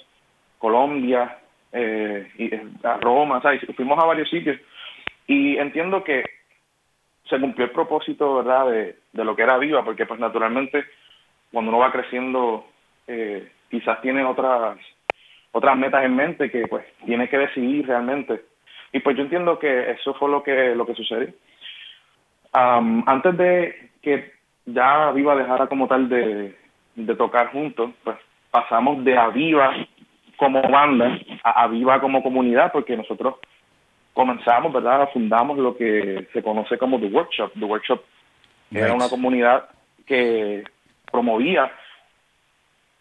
[0.59, 1.39] Colombia,
[1.73, 3.63] eh, y a Roma, ¿sabes?
[3.77, 4.59] fuimos a varios sitios.
[5.27, 6.25] Y entiendo que
[7.29, 10.85] se cumplió el propósito, ¿verdad?, de, de lo que era Viva, porque pues naturalmente
[11.53, 12.67] cuando uno va creciendo,
[13.07, 14.79] eh, quizás tiene otras
[15.53, 18.43] otras metas en mente que pues tiene que decidir realmente.
[18.93, 21.29] Y pues yo entiendo que eso fue lo que lo que sucedió.
[22.53, 24.33] antes de que
[24.67, 26.55] ya Aviva dejara como tal de,
[27.17, 28.17] tocar juntos, pues
[28.51, 29.75] pasamos de Aviva
[30.37, 33.37] como banda a Aviva como comunidad, porque nosotros
[34.13, 35.09] comenzamos, ¿verdad?
[35.13, 37.53] Fundamos lo que se conoce como The Workshop.
[37.59, 38.01] The Workshop
[38.71, 39.69] era una comunidad
[40.07, 40.65] que
[41.11, 41.71] promovía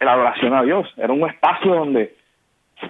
[0.00, 0.92] la adoración a Dios.
[0.96, 2.16] Era un espacio donde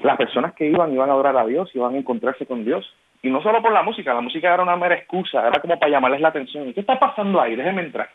[0.03, 2.89] las personas que iban iban a adorar a Dios, iban a encontrarse con Dios.
[3.23, 5.93] Y no solo por la música, la música era una mera excusa, era como para
[5.93, 6.69] llamarles la atención.
[6.69, 7.55] ¿Y qué está pasando ahí?
[7.55, 8.09] Déjenme entrar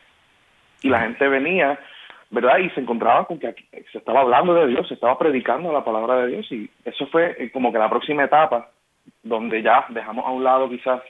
[0.81, 1.79] y la gente venía,
[2.29, 2.57] ¿verdad?
[2.59, 3.55] Y se encontraba con que
[3.91, 7.35] se estaba hablando de Dios, se estaba predicando la palabra de Dios y eso fue
[7.39, 8.69] eh, como que la próxima etapa
[9.23, 11.01] donde ya dejamos a un lado quizás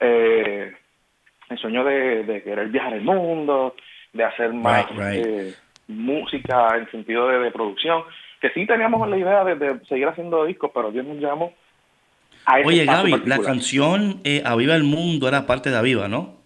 [0.00, 0.72] eh,
[1.48, 3.74] el sueño de, querer viajar el mundo,
[4.12, 5.54] de hacer más eh,
[5.88, 8.02] música en sentido de, producción,
[8.40, 11.52] que sí teníamos la idea de, seguir haciendo discos, pero Dios nos llamó
[12.46, 16.43] a Oye, Gaby, la canción Aviva el Mundo era parte de Aviva, ¿no?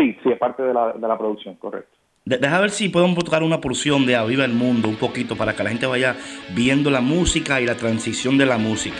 [0.00, 1.94] Sí, sí, es parte de la, de la producción, correcto.
[2.24, 5.62] Deja ver si podemos tocar una porción de Aviva el Mundo un poquito para que
[5.62, 6.16] la gente vaya
[6.54, 8.96] viendo la música y la transición de la música.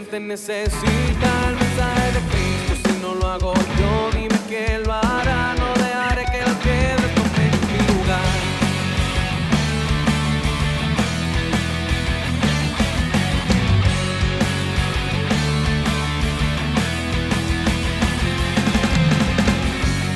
[0.00, 2.88] Gente necesita el mensaje de Cristo.
[2.88, 5.54] Si no lo hago yo, dime que lo hará.
[5.58, 8.38] No dejaré que la piedra tome mi lugar.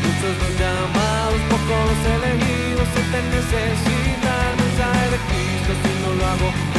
[0.02, 5.72] Muchos los llamados, pocos los elegidos, gente necesita el mensaje de Cristo.
[5.82, 6.73] Si no lo hago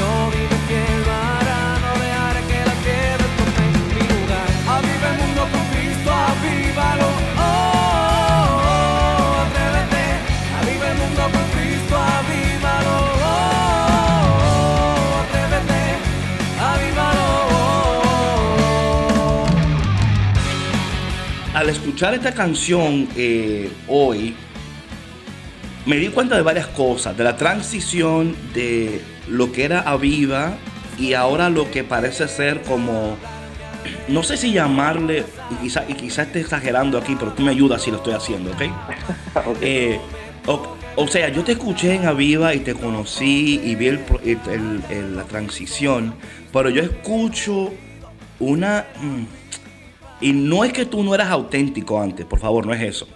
[21.56, 24.36] al escuchar esta canción eh, hoy,
[25.86, 30.58] me di cuenta de varias cosas, de la transición de lo que era Aviva
[31.00, 33.16] y ahora lo que parece ser como
[34.10, 37.84] no sé si llamarle, y quizás y quizá esté exagerando aquí, pero tú me ayudas
[37.84, 38.62] si lo estoy haciendo, ¿ok?
[39.62, 40.00] Eh,
[40.98, 46.16] o, sea, yo te escuché en Aviva y te conocí y vi el, la transición,
[46.52, 47.72] pero yo escucho
[48.40, 48.86] una...
[49.02, 49.45] Mm,
[50.22, 53.08] y no es que tú no eras auténtico antes, por favor, no es eso.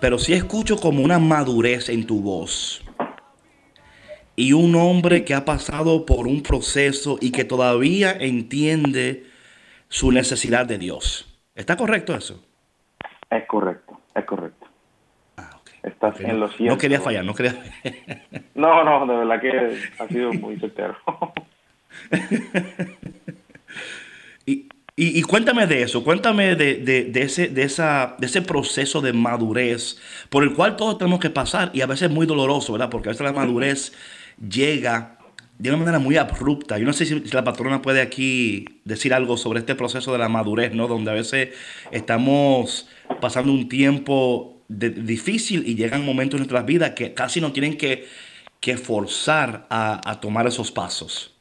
[0.00, 2.82] Pero sí escucho como una madurez en tu voz.
[4.34, 9.26] Y un hombre que ha pasado por un proceso y que todavía entiende
[9.88, 11.38] su necesidad de Dios.
[11.54, 12.42] ¿Está correcto eso?
[13.30, 14.66] Es correcto, es correcto.
[15.38, 16.74] Ah, Estás en lo cierto.
[16.74, 17.54] No quería fallar, no quería
[18.54, 20.96] No, no, de verdad que ha sido muy certero.
[24.46, 29.12] y, y, cuéntame de eso, cuéntame de, de, ese, de, esa, de ese proceso de
[29.12, 29.98] madurez
[30.30, 32.88] por el cual todos tenemos que pasar y a veces es muy doloroso, ¿verdad?
[32.88, 33.92] Porque a veces la madurez
[34.40, 35.18] llega
[35.58, 36.78] de una manera muy abrupta.
[36.78, 40.28] Yo no sé si, la patrona puede aquí decir algo sobre este proceso de la
[40.28, 40.88] madurez, ¿no?
[40.88, 41.50] Donde a veces
[41.90, 42.88] estamos
[43.20, 48.06] pasando un tiempo difícil y llegan momentos en nuestras vidas que casi nos tienen que,
[48.60, 51.35] que forzar a, tomar esos pasos.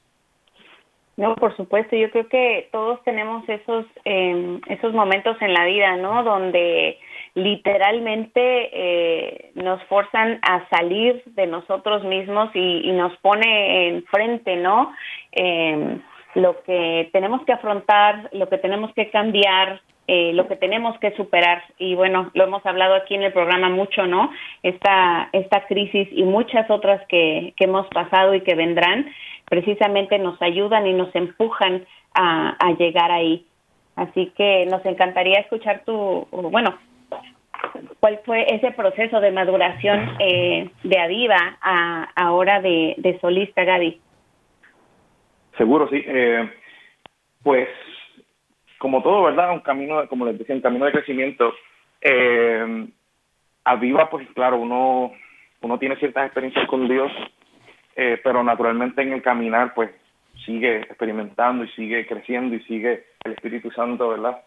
[1.18, 1.96] No, por supuesto.
[1.96, 6.24] Yo creo que todos tenemos esos, em, esos momentos en la vida, ¿no?
[6.24, 6.98] Donde
[7.36, 14.94] literalmente eh, nos forzan a salir de nosotros mismos y, nos pone enfrente, ¿no?
[15.32, 16.02] Em,
[16.34, 21.16] lo que tenemos que afrontar, lo que tenemos que cambiar, eh, lo que tenemos que
[21.16, 21.64] superar.
[21.80, 24.32] Y bueno, lo hemos hablado aquí en el programa mucho, ¿no?
[24.64, 29.08] Esta, esta crisis y muchas otras que, que hemos pasado y que vendrán,
[29.50, 33.46] precisamente nos ayudan y nos empujan a, a llegar ahí.
[33.96, 36.78] Así que nos encantaría escuchar tu, bueno,
[38.00, 44.02] cuál fue ese proceso de maduración eh, de Aviva a ahora de, de solista, Gaby.
[45.58, 46.04] Seguro, sí.
[46.06, 46.52] Eh,
[47.42, 47.70] pues,
[48.78, 49.54] como todo, ¿verdad?
[49.54, 51.54] Un camino, como les decía, un camino de crecimiento.
[52.02, 52.88] Eh,
[53.64, 55.14] Aviva, pues claro, uno,
[55.62, 57.12] uno tiene ciertas experiencias con Dios,
[57.96, 59.92] eh, pero naturalmente en el caminar, pues
[60.46, 64.42] sigue experimentando y sigue creciendo y sigue el Espíritu Santo, ¿verdad?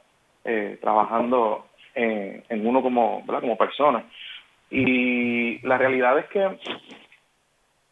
[0.44, 4.04] Eh, trabajando en, uno como, como persona.
[4.70, 6.58] Y la realidad es que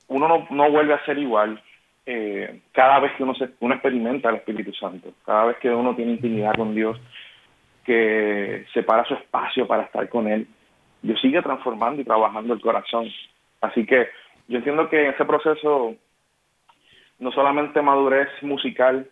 [0.09, 1.61] uno no, no vuelve a ser igual
[2.09, 5.97] eh, cada vez que uno, se, uno experimenta el Espíritu Santo, cada vez que uno
[5.97, 6.97] tiene intimidad con Dios,
[7.85, 10.47] que separa su espacio para estar con Él,
[11.03, 13.09] Dios sigue transformando y trabajando el corazón.
[13.61, 14.09] Así que
[14.49, 15.95] yo entiendo que ese proceso
[17.19, 19.09] no solamente madurez musical,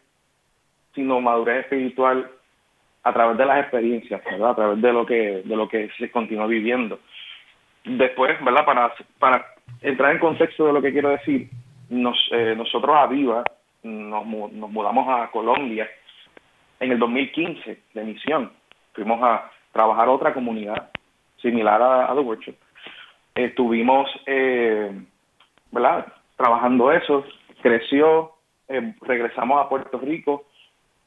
[0.94, 2.30] sino madurez espiritual
[3.02, 4.50] a través de las experiencias, ¿verdad?
[4.50, 7.00] A través de lo que, de lo que se continúa viviendo.
[7.84, 8.64] Después, ¿verdad?
[8.64, 9.46] Para, para
[9.82, 11.50] entrar en contexto de lo que quiero decir,
[11.90, 13.44] nos, eh, nosotros a Viva
[13.82, 15.88] nos, nos mudamos a Colombia
[16.80, 18.52] en el 2015 de misión.
[18.92, 20.90] Fuimos a trabajar otra comunidad
[21.42, 22.54] similar a, The Workshop.
[23.34, 24.90] Estuvimos, eh,
[25.74, 26.06] ¿verdad?
[26.36, 27.24] Trabajando eso,
[27.60, 28.32] creció,
[28.68, 30.44] eh, regresamos a Puerto Rico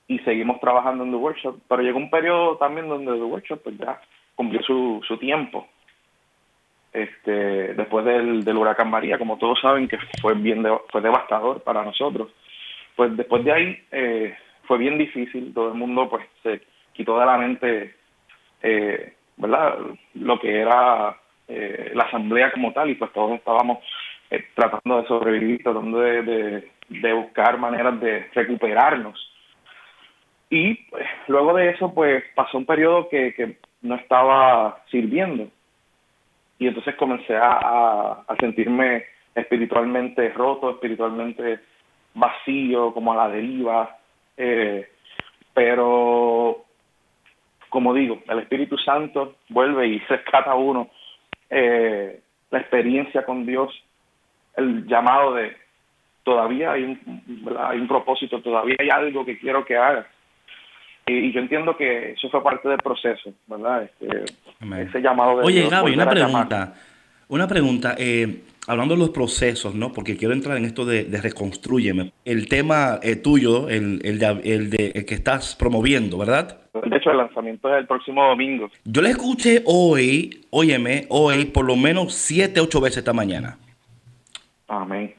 [0.07, 3.77] y seguimos trabajando en The Workshop, pero llegó un periodo también donde The Workshop pues
[3.77, 3.99] ya
[4.35, 5.67] cumplió su, su tiempo.
[6.93, 11.83] Este, después del, del huracán María, como todos saben que fue bien fue devastador para
[11.83, 12.29] nosotros,
[12.95, 16.61] pues después de ahí eh, fue bien difícil, todo el mundo pues se
[16.93, 17.95] quitó de la mente
[18.63, 19.77] eh, ¿verdad?
[20.15, 21.15] lo que era
[21.47, 23.79] eh, la asamblea como tal y pues todos estábamos
[24.31, 29.27] eh, tratando de sobrevivir, tratando de, de buscar maneras de recuperarnos
[30.49, 35.47] y pues, luego de eso, pues pasó un periodo que, que no estaba sirviendo.
[36.59, 39.05] Y entonces comencé a, a, sentirme
[39.35, 41.59] espiritualmente roto, espiritualmente
[42.13, 43.97] vacío, como a la deriva.
[44.37, 44.87] Eh,
[45.53, 46.65] pero,
[47.69, 50.89] como digo, el Espíritu Santo vuelve y rescata a uno
[51.49, 53.71] eh, la experiencia con Dios,
[54.57, 55.55] el llamado de
[56.23, 60.05] todavía hay un, hay un propósito, todavía hay algo que quiero que hagas
[61.07, 63.83] y, yo entiendo que eso fue parte del proceso, ¿verdad?
[63.83, 64.25] Este,
[64.81, 66.73] ese llamado de Oye, Gaby, una pregunta.
[67.29, 67.95] Una pregunta.
[67.97, 69.93] Eh, hablando de los procesos, ¿no?
[69.93, 72.11] Porque quiero entrar en esto de, de reconstruyeme.
[72.25, 76.59] El tema eh, tuyo, el, el, de, el, de, el que estás promoviendo, ¿verdad?
[76.73, 78.69] De hecho, el lanzamiento es el próximo domingo.
[78.83, 83.57] Yo le escuché hoy, óyeme, hoy por lo menos siete, ocho veces esta mañana.
[84.67, 85.15] Amén.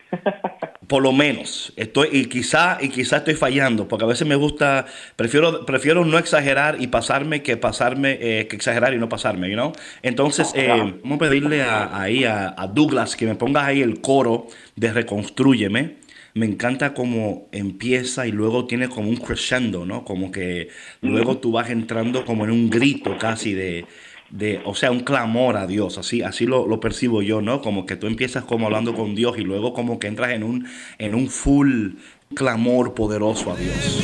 [0.86, 1.72] Por lo menos.
[1.76, 4.84] Estoy, y quizá, y quizá estoy fallando, porque a veces me gusta,
[5.16, 9.72] prefiero, prefiero no exagerar y pasarme que pasarme, eh, que exagerar y no pasarme, you
[10.02, 10.68] Entonces, eh,
[11.02, 14.46] vamos a pedirle a, ahí a, Douglas que me pongas ahí el coro
[14.76, 15.96] de Reconstrúyeme.
[16.34, 20.04] me encanta cómo empieza y luego tiene como un crescendo, ¿no?
[20.04, 20.68] Como que
[21.00, 23.86] luego tú vas entrando como en un grito casi de,
[24.30, 27.62] de o sea, un clamor a Dios, así, así lo, lo, percibo yo, ¿no?
[27.62, 30.66] Como que tú empiezas como hablando con Dios y luego como que entras en un,
[30.98, 31.92] en un full
[32.34, 34.02] clamor poderoso a Dios.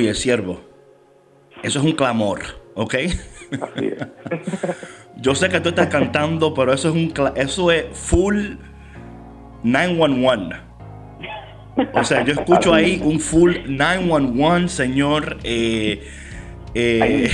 [0.00, 0.62] Oye, siervo,
[1.62, 2.40] eso es un clamor,
[2.74, 2.94] ¿ok?
[5.18, 8.54] Yo sé que tú estás cantando, pero eso es un eso es full
[9.62, 10.56] 911.
[11.92, 15.36] O sea, yo escucho ahí un full 911, señor.
[15.44, 16.08] Eh,
[16.74, 17.30] eh,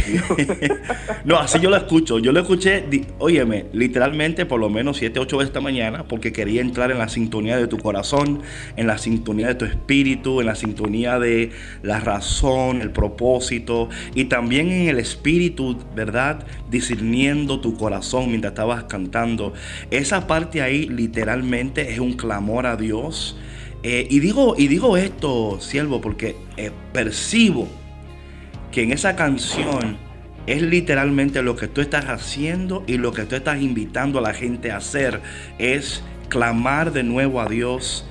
[1.24, 2.18] no, así yo lo escucho.
[2.18, 2.84] Yo lo escuché,
[3.18, 7.08] óyeme, literalmente por lo menos 7, 8 veces esta mañana, porque quería entrar en la
[7.08, 8.42] sintonía de tu corazón,
[8.76, 11.50] en la sintonía de tu espíritu, en la sintonía de
[11.82, 16.46] la razón, el propósito y también en el espíritu, ¿verdad?
[16.70, 19.52] Discerniendo tu corazón mientras estabas cantando.
[19.90, 23.38] Esa parte ahí literalmente es un clamor a Dios.
[23.82, 27.68] Eh, y, digo, y digo esto, siervo, porque eh, percibo
[28.76, 29.96] que en esa canción
[30.46, 34.34] es literalmente lo que tú estás haciendo y lo que tú estás invitando a la
[34.34, 35.22] gente a hacer
[35.58, 38.06] es clamar de nuevo a Dios,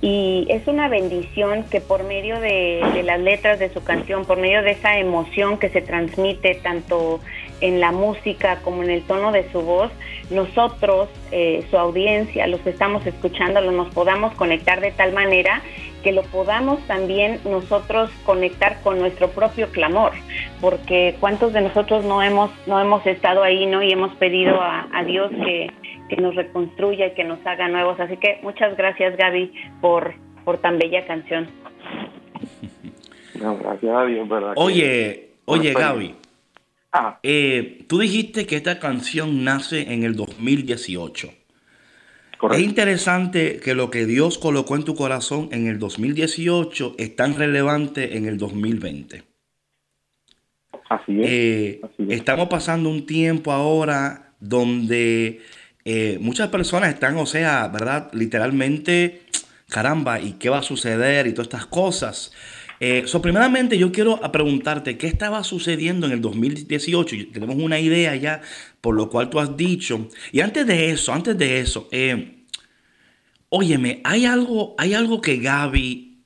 [0.00, 4.62] Y es una bendición que por medio de, las letras de su canción, por medio
[4.62, 7.20] de esa emoción que se transmite tanto
[7.60, 9.90] en la música como en el tono de su voz,
[10.30, 15.62] nosotros, eh, su audiencia, los que estamos escuchando, nos podamos conectar de tal manera
[16.06, 20.12] que lo podamos también nosotros conectar con nuestro propio clamor,
[20.60, 23.82] porque cuántos de nosotros no hemos, no hemos estado ahí, ¿no?
[23.82, 27.98] Y hemos pedido a, Dios que, nos reconstruya y que nos haga nuevos.
[27.98, 31.48] Así que muchas gracias, Gaby, por, por tan bella canción.
[33.34, 34.52] gracias a Dios, ¿verdad?
[34.54, 36.14] Oye, oye, Gaby.
[36.92, 37.18] Ah.
[37.24, 41.45] Eh, tú dijiste que esta canción nace en el 2018.
[42.52, 47.34] Es interesante que lo que Dios colocó en tu corazón en el 2018 es tan
[47.34, 49.22] relevante en el 2020.
[50.88, 51.80] Así es, eh,
[52.10, 55.40] Estamos pasando un tiempo ahora donde
[55.84, 58.10] eh, muchas personas están, o sea, ¿verdad?
[58.12, 59.22] Literalmente,
[59.68, 61.26] caramba, ¿y qué va a suceder?
[61.26, 62.32] Y todas estas cosas.
[62.80, 67.16] Eh, primeramente yo quiero preguntarte, ¿qué estaba sucediendo en el 2018?
[67.32, 68.42] Tenemos una idea ya
[68.80, 70.08] por lo cual tú has dicho.
[70.32, 72.44] Y antes de eso, antes de eso, eh,
[73.48, 76.24] óyeme, ¿hay algo, ¿hay algo que Gaby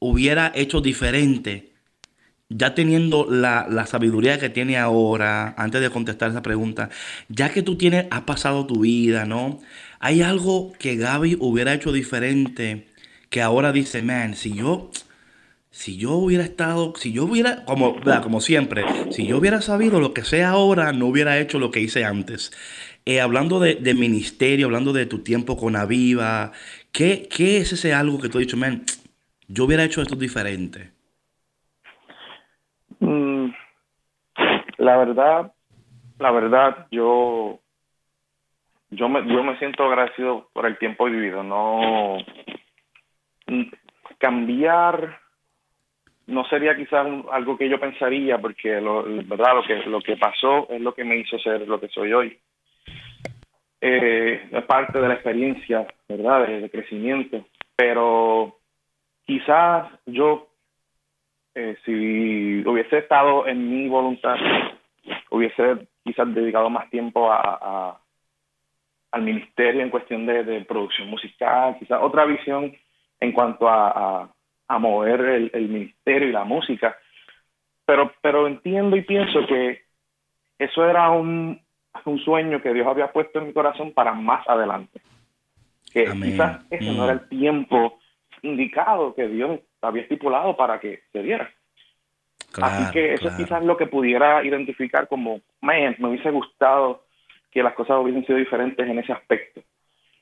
[0.00, 1.72] hubiera hecho diferente?
[2.48, 6.90] Ya teniendo la, la, sabiduría que tiene ahora, antes de contestar esa pregunta,
[7.28, 9.60] ya que tú tienes, has pasado tu vida, ¿no?
[9.98, 12.86] ¿Hay algo que Gaby hubiera hecho diferente
[13.30, 14.90] que ahora dice, man, si yo,
[15.76, 20.14] si yo hubiera estado, si yo hubiera, como, como siempre, si yo hubiera sabido lo
[20.14, 22.50] que sé ahora, no hubiera hecho lo que hice antes.
[23.04, 26.52] Eh, hablando de, ministerio, hablando de tu tiempo con Aviva,
[26.92, 28.84] ¿qué, ¿qué es ese algo que tú has dicho, man,
[29.48, 30.92] yo hubiera hecho esto diferente?
[33.00, 33.48] Mm,
[34.78, 35.52] la verdad,
[36.18, 37.60] la verdad, yo,
[38.88, 41.42] yo me, yo me siento agradecido por el tiempo vivido.
[41.42, 42.16] No
[43.46, 43.64] mm,
[44.18, 45.25] cambiar
[46.26, 50.68] no sería quizás algo que yo pensaría porque lo, verdad lo que lo que pasó
[50.70, 52.38] es lo que me hizo ser lo que soy hoy.
[53.80, 57.46] Eh, es parte de la experiencia verdad de, crecimiento.
[57.76, 58.58] Pero
[59.24, 60.48] quizás yo
[61.54, 64.36] eh, si hubiese estado en mi voluntad
[65.30, 68.00] hubiese quizás dedicado más tiempo a,
[69.12, 72.74] al ministerio en cuestión de, producción musical quizás otra visión
[73.20, 74.35] en cuanto a a
[74.68, 76.96] mover el, ministerio y la música.
[77.84, 79.82] Pero, pero entiendo y pienso que
[80.58, 81.60] eso era un,
[82.04, 85.00] un sueño que Dios había puesto en mi corazón para más adelante.
[85.92, 87.28] Que quizás ese no era el mm.
[87.28, 87.98] tiempo
[88.42, 91.50] indicado que Dios había estipulado para que se diera.
[92.62, 97.04] Así que eso es quizás lo que pudiera identificar como, man, me hubiese gustado
[97.50, 99.62] que las cosas hubiesen sido diferentes en ese aspecto.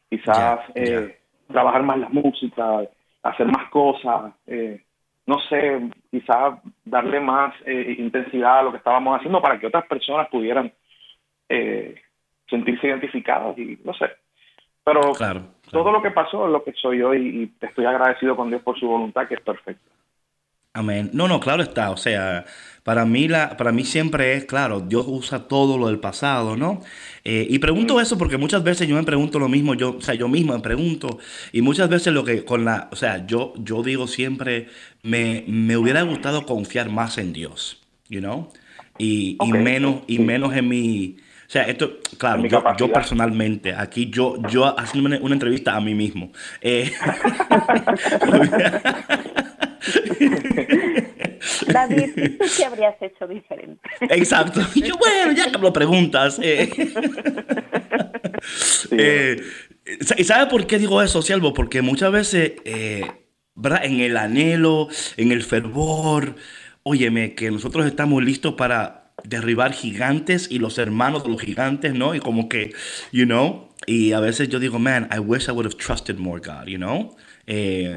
[0.08, 1.18] Quizás eh,
[1.50, 2.82] trabajar más la música,
[3.24, 4.84] hacer más cosas, eh,
[5.26, 9.86] no sé, quizás darle más eh, intensidad a lo que estábamos haciendo para que otras
[9.86, 10.70] personas pudieran
[11.48, 12.00] eh,
[12.48, 14.10] sentirse identificadas y no sé.
[14.84, 15.00] Pero
[15.70, 18.78] todo lo que pasó es lo que soy hoy y estoy agradecido con Dios por
[18.78, 19.90] su voluntad que es perfecta.
[20.76, 21.10] Amén.
[21.12, 21.90] No, no, claro está.
[21.92, 22.44] O sea,
[22.82, 26.82] para mí, la, para mí siempre es claro, Dios usa todo lo del pasado, ¿no?
[27.24, 30.14] Eh, y pregunto eso porque muchas veces yo me pregunto lo mismo, yo, o sea,
[30.14, 31.18] yo mismo me pregunto,
[31.52, 34.66] y muchas veces lo que con la, o sea, yo, yo digo siempre,
[35.04, 38.50] me, me hubiera gustado confiar más en Dios, you know?
[38.98, 41.16] Y, y menos, y menos en mi,
[41.46, 45.94] o sea, esto, claro, yo, yo, personalmente, aquí yo, yo haciendo una, entrevista a mí
[45.94, 46.32] mismo.
[46.60, 46.92] Eh,
[51.72, 53.80] David, ¿tú qué habrías hecho diferente?
[54.00, 54.60] Exacto.
[54.74, 56.38] Yo, bueno, ya que lo preguntas.
[56.42, 56.70] Eh.
[58.92, 59.42] eh,
[60.16, 61.52] ¿Y sabes por qué digo eso, Siervo?
[61.52, 63.04] Porque muchas veces, eh.
[63.82, 66.34] En el anhelo, en el fervor,
[66.82, 72.16] óyeme, que nosotros estamos listos para derribar gigantes y los hermanos de los gigantes, ¿no?
[72.16, 72.72] Y como que,
[73.12, 76.40] you know, y a veces yo digo, man, I wish I would have trusted more
[76.40, 77.16] God, you know?
[77.46, 77.94] Eh,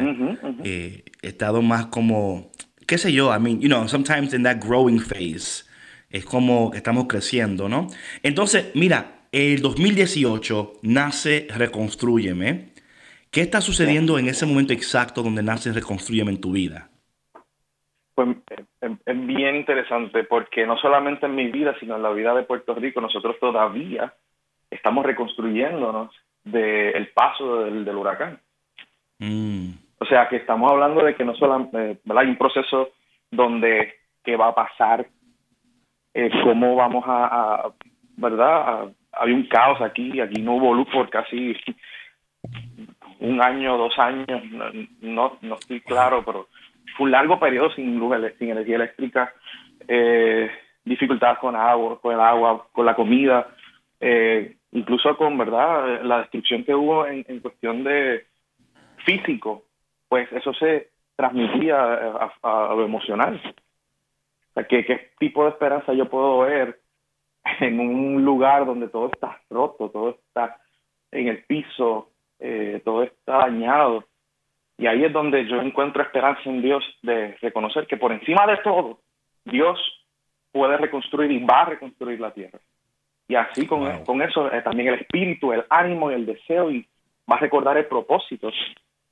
[0.63, 2.51] eh, he estado más como,
[2.85, 5.65] qué sé yo, I mean, you know, sometimes in that growing phase,
[6.09, 7.87] es como que estamos creciendo, ¿no?
[8.23, 12.69] Entonces, mira, el 2018 nace Reconstrúyeme.
[13.29, 16.89] ¿Qué está sucediendo en ese momento exacto donde nace Reconstrúyeme en tu vida?
[18.15, 18.29] Pues
[18.81, 22.73] es bien interesante porque no solamente en mi vida, sino en la vida de Puerto
[22.73, 24.13] Rico, nosotros todavía
[24.71, 26.11] estamos reconstruyéndonos
[26.43, 28.39] del paso del huracán.
[29.20, 29.72] Mm.
[29.99, 32.89] O sea, que estamos hablando de que no solamente eh, hay un proceso
[33.32, 33.93] donde
[34.24, 35.07] qué va a pasar,
[36.13, 37.70] eh, cómo vamos a,
[38.15, 38.91] ¿verdad?
[39.13, 41.55] hay un caos aquí, aquí no hubo luz por casi
[43.20, 44.43] un año, dos años,
[45.01, 46.47] no, no estoy claro, pero
[46.95, 49.34] fue un largo periodo sin luz, sin energía eléctrica,
[49.88, 50.51] eh,
[50.86, 53.47] dificultades con agua, con el agua, con la comida,
[54.72, 58.26] incluso con verdad la destrucción que hubo en cuestión de
[59.07, 59.63] físico,
[60.09, 61.77] pues eso se transmitía
[62.43, 63.41] a, lo emocional.
[64.49, 66.81] O sea, ¿qué, ¿qué, tipo de esperanza yo puedo ver
[67.61, 70.59] en un lugar donde todo está roto, todo está
[71.11, 74.03] en el piso, eh, todo está dañado?
[74.77, 78.57] Y ahí es donde yo encuentro esperanza en Dios de reconocer que por encima de
[78.57, 78.99] todo,
[79.45, 79.79] Dios
[80.51, 82.59] puede reconstruir y va a reconstruir la tierra.
[83.29, 86.85] Y así con, con eso eh, también el espíritu, el ánimo y el deseo y
[87.29, 88.51] va a recordar el propósito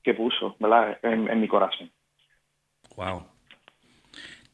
[0.05, 0.99] que puso, ¿verdad?
[1.01, 1.91] En, mi corazón.
[2.95, 3.25] Wow.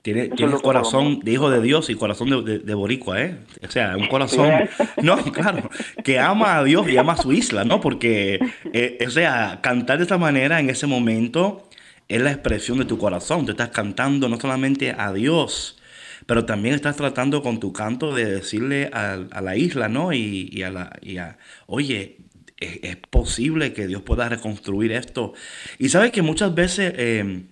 [0.02, 3.38] Tiene, tiene corazón de hijo de Dios y corazón de, de, boricua, ¿eh?
[3.62, 4.50] O sea, un corazón,
[5.04, 5.70] no, claro,
[6.04, 7.82] que ama a Dios y ama a su isla, ¿no?
[7.82, 8.40] Porque,
[8.74, 11.68] eh, o sea, cantar de esta manera en ese momento
[12.08, 13.46] es la expresión de tu corazón.
[13.46, 15.80] Te estás cantando no solamente a Dios,
[16.26, 20.14] pero también estás tratando con tu canto de decirle a, a la isla, ¿no?
[20.14, 21.38] Y, y, a la, y a,
[21.68, 22.18] oye,
[22.62, 25.34] es, posible que Dios pueda reconstruir esto.
[25.80, 27.44] Y sabes que muchas veces, eh,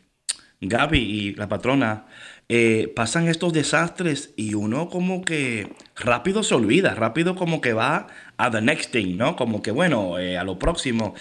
[0.62, 2.06] Gaby y la patrona,
[2.52, 8.08] eh, pasan estos desastres y uno como que rápido se olvida, rápido como que va
[8.38, 9.36] a the next thing, ¿no?
[9.36, 11.14] Como que bueno, eh, a lo próximo.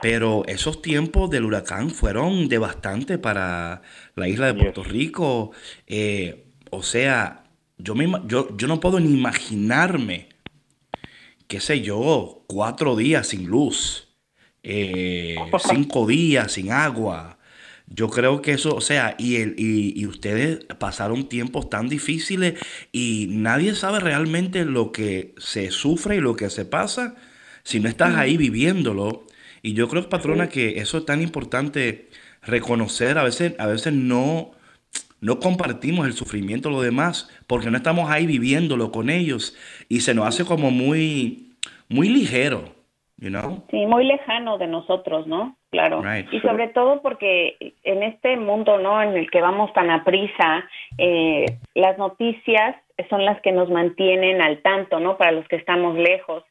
[0.00, 3.82] Pero esos tiempos del huracán fueron devastantes para
[4.14, 5.50] la isla de Puerto Rico.
[5.88, 7.42] Eh, o sea,
[7.78, 10.28] yo, me, yo, yo no puedo ni imaginarme,
[11.48, 14.08] qué sé yo, cuatro días sin luz,
[14.62, 17.38] cinco días sin agua.
[17.88, 22.54] Yo creo que eso, o sea, y, el, y, ustedes pasaron tiempos tan difíciles
[22.90, 27.14] y nadie sabe realmente lo que se sufre y lo que se pasa
[27.62, 29.26] si no estás ahí viviéndolo.
[29.62, 32.08] Y yo creo, patrona, que eso es tan importante
[32.42, 33.18] reconocer.
[33.18, 34.52] A veces, a veces no,
[35.20, 39.56] no compartimos el sufrimiento de los demás porque no estamos ahí viviéndolo con ellos
[39.88, 41.52] y se nos hace como muy,
[41.88, 42.76] muy ligero.
[43.70, 45.56] Sí, muy lejano de nosotros, ¿no?
[45.70, 46.02] Claro.
[46.30, 49.02] Y sobre todo porque en este mundo, ¿no?
[49.02, 52.76] En el que vamos tan a prisa, eh, las noticias
[53.08, 55.16] son las que nos mantienen al tanto, ¿no?
[55.16, 56.44] Para los que estamos lejos.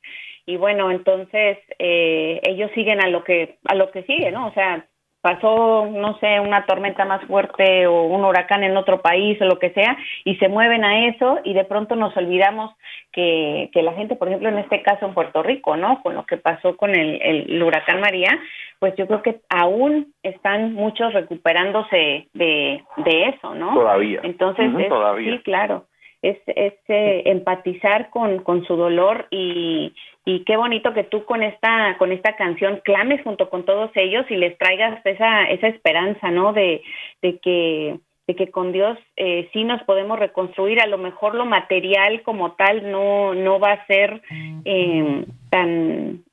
[0.47, 4.47] Y bueno, entonces eh, ellos siguen a lo que a lo que sigue, ¿no?
[4.47, 4.87] O sea,
[5.25, 9.57] pasó, no sé, una tormenta más fuerte o un huracán en otro país o lo
[9.57, 12.75] que sea, y se mueven a eso y de pronto nos olvidamos
[13.11, 15.99] que, que la gente, por ejemplo, en este caso en Puerto Rico, ¿no?
[16.03, 18.37] Con lo que pasó con el, el, huracán María,
[18.77, 23.73] pues yo creo que aún están muchos recuperándose de, de eso, ¿no?
[23.73, 24.19] Todavía.
[24.21, 25.87] Entonces, sí, claro
[26.29, 29.93] es, es eh, empatizar con, con su dolor y,
[30.25, 34.25] y qué bonito que tú con esta con esta canción clames junto con todos ellos
[34.29, 36.81] y les traigas esa esa esperanza no de,
[37.21, 40.81] de que de que con Dios eh, sí nos podemos reconstruir.
[40.81, 44.21] A lo mejor lo material como tal no no va a ser
[44.65, 46.23] eh, tan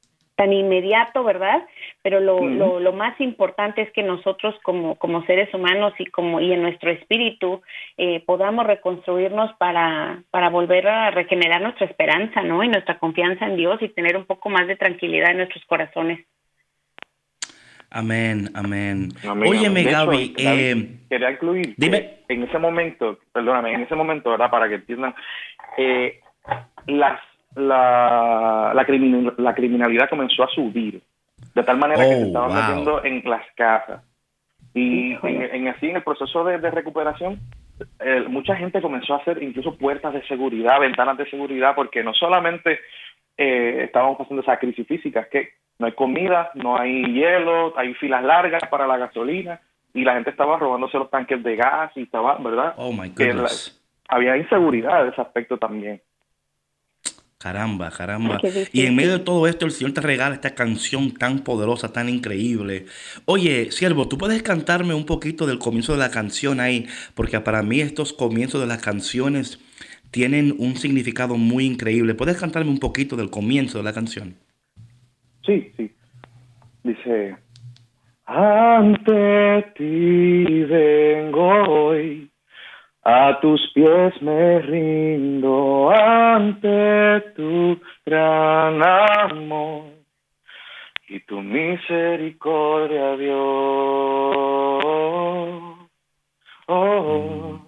[0.43, 1.63] tan inmediato, ¿verdad?
[2.03, 6.41] Pero lo, lo, lo, más importante es que nosotros como, como seres humanos y como
[6.41, 7.63] y en nuestro espíritu
[7.97, 12.65] eh, podamos reconstruirnos para, para volver a regenerar nuestra esperanza, ¿no?
[12.65, 16.27] Y nuestra confianza en Dios y tener un poco más de tranquilidad en nuestros corazones.
[17.89, 19.11] Amén, amén.
[19.47, 22.25] Óyeme, Gaby, eh, quería incluir dime.
[22.27, 24.51] en ese momento, perdóname, en ese momento, ¿verdad?
[24.51, 25.15] Para que entiendan,
[25.79, 26.19] eh,
[26.87, 27.21] las
[27.55, 31.03] la, la, criminalidad comenzó a subir,
[31.55, 34.03] de tal manera que se oh, estaban metiendo en las casas.
[34.75, 37.41] Y en, así, en el proceso de, recuperación,
[38.29, 42.81] mucha gente comenzó a hacer incluso puertas de seguridad, ventanas de seguridad, porque no solamente
[43.37, 45.49] eh, estábamos pasando esa crisis física, es que
[45.79, 49.61] no hay comida, no hay hielo, hay filas largas para la gasolina,
[49.95, 52.75] y la gente estaba robándose los tanques de gas y estaba, ¿verdad?
[52.77, 53.79] Oh my goodness.
[54.09, 56.01] había inseguridad de ese aspecto también.
[57.43, 58.41] Caramba, caramba.
[58.73, 62.09] Y en medio de todo esto, el Señor te regala esta canción tan poderosa, tan
[62.09, 62.87] increíble.
[63.25, 66.87] Oye, siervo, ¿tú puedes cantarme un poquito del comienzo de la canción ahí?
[67.17, 69.59] Porque para mí estos comienzos de las canciones
[70.13, 72.15] tienen un significado muy increíble.
[72.15, 74.37] ¿Puedes cantarme un poquito del comienzo de la canción?
[75.45, 75.91] Sí, sí.
[76.85, 77.37] Dice,
[78.25, 82.32] ante ti vengo hoy
[83.05, 90.03] a tus pies me rindo ante tu gran amor
[91.09, 93.37] y tu misericordia, Dios.
[96.69, 97.61] Oh,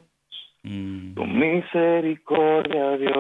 [0.62, 1.14] mm.
[1.14, 3.14] tu misericordia, Dios.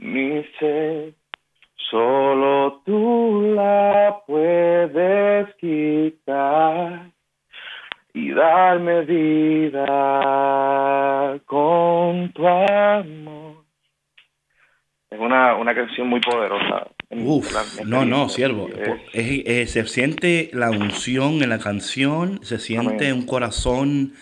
[0.00, 1.12] mi sed,
[1.90, 7.10] solo tú la puedes quitar
[8.14, 9.86] y darme vida
[11.46, 13.64] con tu amor.
[15.10, 16.86] Es una, una canción muy poderosa.
[17.10, 17.52] Uf,
[17.84, 18.68] no, no, siervo.
[19.12, 24.12] se siente la unción en la canción, se siente un corazón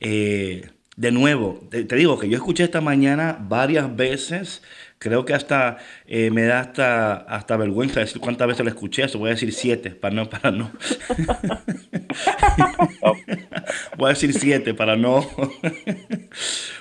[0.00, 0.62] eh,
[0.96, 1.60] de nuevo.
[1.70, 4.62] te, digo que yo escuché esta mañana varias veces
[4.98, 9.04] Creo que hasta eh, me da hasta, hasta vergüenza decir cuántas veces lo escuché.
[9.04, 10.28] Eso voy a decir siete para no.
[10.28, 10.72] Para no.
[13.96, 15.24] voy a decir siete para no.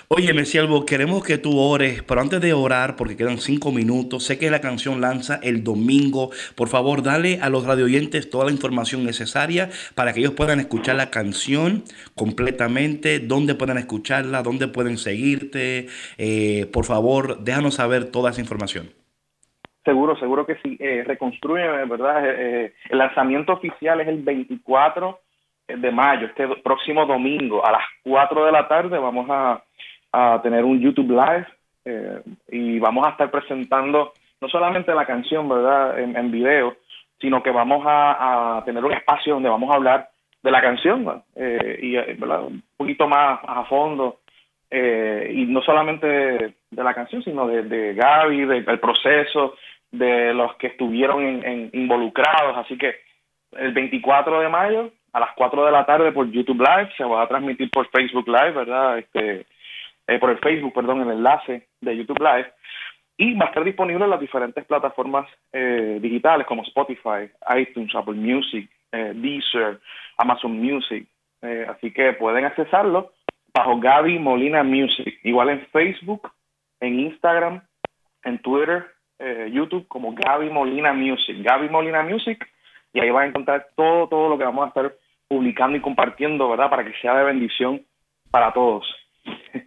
[0.09, 4.23] Oye, mi siervo, queremos que tú ores, pero antes de orar, porque quedan cinco minutos,
[4.23, 6.29] sé que la canción lanza el domingo.
[6.55, 10.95] Por favor, dale a los radioyentes toda la información necesaria para que ellos puedan escuchar
[10.95, 11.83] la canción
[12.15, 15.87] completamente, dónde pueden escucharla, dónde pueden seguirte.
[16.17, 18.87] Eh, por favor, déjanos saber toda esa información.
[19.83, 20.77] Seguro, seguro que sí.
[20.79, 22.25] Eh, reconstruye, ¿verdad?
[22.25, 25.19] Eh, eh, el lanzamiento oficial es el 24
[25.67, 28.97] de mayo, este próximo domingo, a las 4 de la tarde.
[28.97, 29.61] Vamos a
[30.17, 31.47] a tener un YouTube Live
[31.85, 35.99] eh, y vamos a estar presentando no solamente la canción, ¿verdad?
[35.99, 36.75] En, video,
[37.19, 40.09] sino que vamos a, tener un espacio donde vamos a hablar
[40.41, 42.43] de la canción eh, y ¿verdad?
[42.43, 44.19] un poquito más a fondo
[44.69, 49.55] eh, y no solamente de, la canción sino de, de Gaby del proceso
[49.91, 52.95] de los que estuvieron en, involucrados así que
[53.53, 57.23] el 24 de mayo a las 4 de la tarde por YouTube Live se va
[57.23, 59.47] a transmitir por Facebook Live verdad este
[60.07, 62.51] eh, por el Facebook perdón el enlace de YouTube Live
[63.17, 68.13] y va a estar disponible en las diferentes plataformas eh, digitales como Spotify, iTunes, Apple
[68.13, 69.79] Music, eh, Deezer,
[70.17, 71.07] Amazon Music.
[71.69, 73.11] Así que pueden accesarlo
[73.53, 75.19] bajo Gaby Molina Music.
[75.23, 76.31] Igual en Facebook,
[76.79, 77.61] en Instagram,
[78.23, 78.87] en Twitter,
[79.51, 81.37] YouTube como Gaby Molina Music.
[81.39, 82.45] Gaby Molina Music.
[82.91, 84.93] Y ahí van a encontrar todo, todo lo que vamos a estar
[85.27, 86.69] publicando y compartiendo, ¿verdad?
[86.69, 87.81] Para que sea de bendición
[88.31, 88.85] para todos.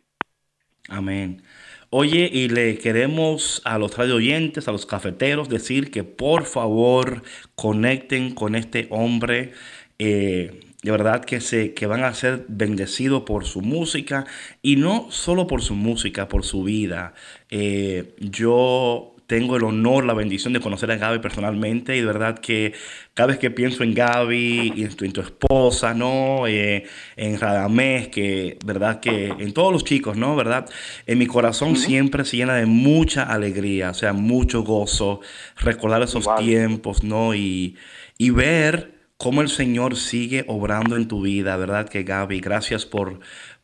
[0.89, 1.43] Amén.
[1.91, 7.23] Oye, y le queremos a los radio oyentes, a los cafeteros, decir que por favor
[7.57, 9.53] conecten con este hombre.
[9.99, 14.25] Eh, de verdad que, se, que van a ser bendecidos por su música
[14.63, 17.15] y no solo por su música, por su vida.
[17.51, 22.41] Eh, yo tengo el honor, la bendición de conocer a Gaby personalmente y de verdad
[22.41, 22.73] que
[23.15, 26.49] cada vez que pienso en Gaby y en tu, esposa, ¿no?
[26.49, 26.83] Eh,
[27.15, 30.35] en Radamés, que, verdad que en todos los chicos, ¿no?
[30.35, 30.69] ¿Verdad?
[31.07, 35.21] En mi corazón siempre se llena de mucha alegría, o sea, mucho gozo,
[35.59, 37.33] recordar esos tiempos, ¿no?
[37.33, 37.77] Y,
[38.19, 41.89] y ver cómo el Señor sigue obrando en tu vida, ¿verdad?
[41.89, 43.21] Que Gaby, gracias por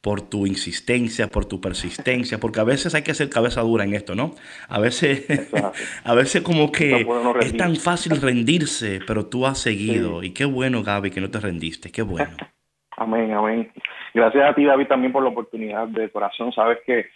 [0.07, 3.93] por tu insistencia, por tu persistencia, porque a veces hay que hacer cabeza dura en
[3.93, 4.37] esto, ¿no?
[4.69, 5.27] A veces,
[6.05, 7.05] a veces como que
[7.41, 10.23] es tan fácil rendirse, pero tú has seguido.
[10.23, 12.31] Y qué bueno, Gaby, que no te rendiste, qué bueno.
[12.97, 13.73] Amén, amén.
[14.15, 16.53] Gracias a ti, David, también por la oportunidad de corazón.
[16.53, 17.07] Sabes que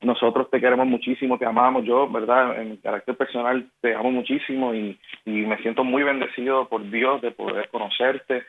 [0.00, 1.84] nosotros te queremos muchísimo, te amamos.
[1.84, 2.62] Yo, ¿verdad?
[2.62, 7.68] En carácter personal, te amo muchísimo y, me siento muy bendecido por Dios de poder
[7.68, 8.44] conocerte,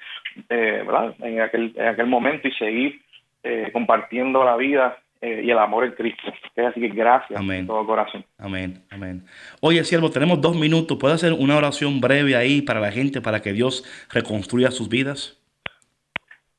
[0.48, 1.16] eh, ¿verdad?
[1.22, 3.02] En aquel, en aquel momento y seguir
[3.44, 6.32] eh, compartiendo la vida eh, y el amor en Cristo.
[6.56, 7.68] Así que gracias amén.
[7.68, 8.24] todo corazón.
[8.38, 9.26] Amén, amén.
[9.62, 10.98] Oye, siervo, tenemos dos minutos.
[10.98, 15.42] ¿Puede hacer una oración breve ahí para la gente, para que Dios reconstruya sus vidas?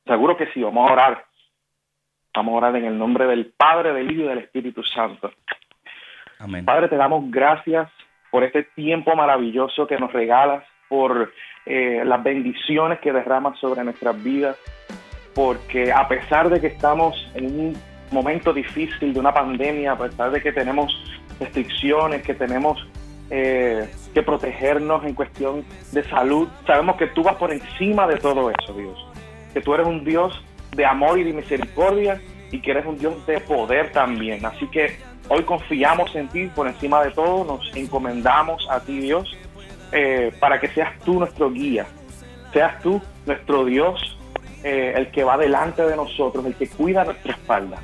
[0.05, 1.25] Seguro que sí, vamos a orar.
[2.33, 5.31] Vamos a orar en el nombre del Padre, del Hijo y del Espíritu Santo.
[6.39, 6.65] Amén.
[6.65, 7.89] Padre, te damos gracias
[8.31, 11.31] por este tiempo maravilloso que nos regalas, por
[11.65, 14.57] eh, las bendiciones que derramas sobre nuestras vidas
[15.33, 17.77] porque a pesar de que estamos en un
[18.11, 20.93] momento difícil de una pandemia, a pesar de que tenemos
[21.39, 22.85] restricciones, que tenemos
[23.29, 28.51] eh, que protegernos en cuestión de salud, sabemos que tú vas por encima de todo
[28.51, 29.07] eso, Dios.
[29.53, 30.43] Que tú eres un Dios
[30.75, 32.21] de amor y de misericordia
[32.51, 34.45] y que eres un Dios de poder también.
[34.45, 34.97] Así que
[35.29, 39.37] hoy confiamos en ti por encima de todo, nos encomendamos a ti, Dios,
[39.93, 41.85] eh, para que seas tú nuestro guía,
[42.51, 44.17] seas tú nuestro Dios
[44.63, 47.77] eh, el que va delante de nosotros, el que cuida nuestra espalda.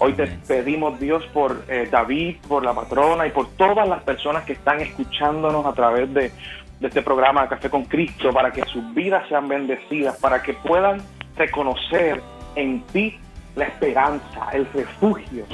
[0.00, 4.44] Hoy te pedimos, Dios, por eh, David, por la patrona y por todas las personas
[4.44, 6.32] que están escuchándonos a través de,
[6.80, 11.00] de este programa Café con Cristo, para que sus vidas sean bendecidas, para que puedan
[11.36, 12.20] reconocer
[12.56, 13.18] en ti
[13.54, 15.46] la esperanza, el refugio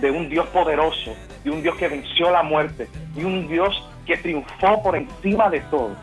[0.00, 4.16] de un Dios poderoso, de un Dios que venció la muerte, de un Dios que
[4.16, 5.94] triunfó por encima de todo.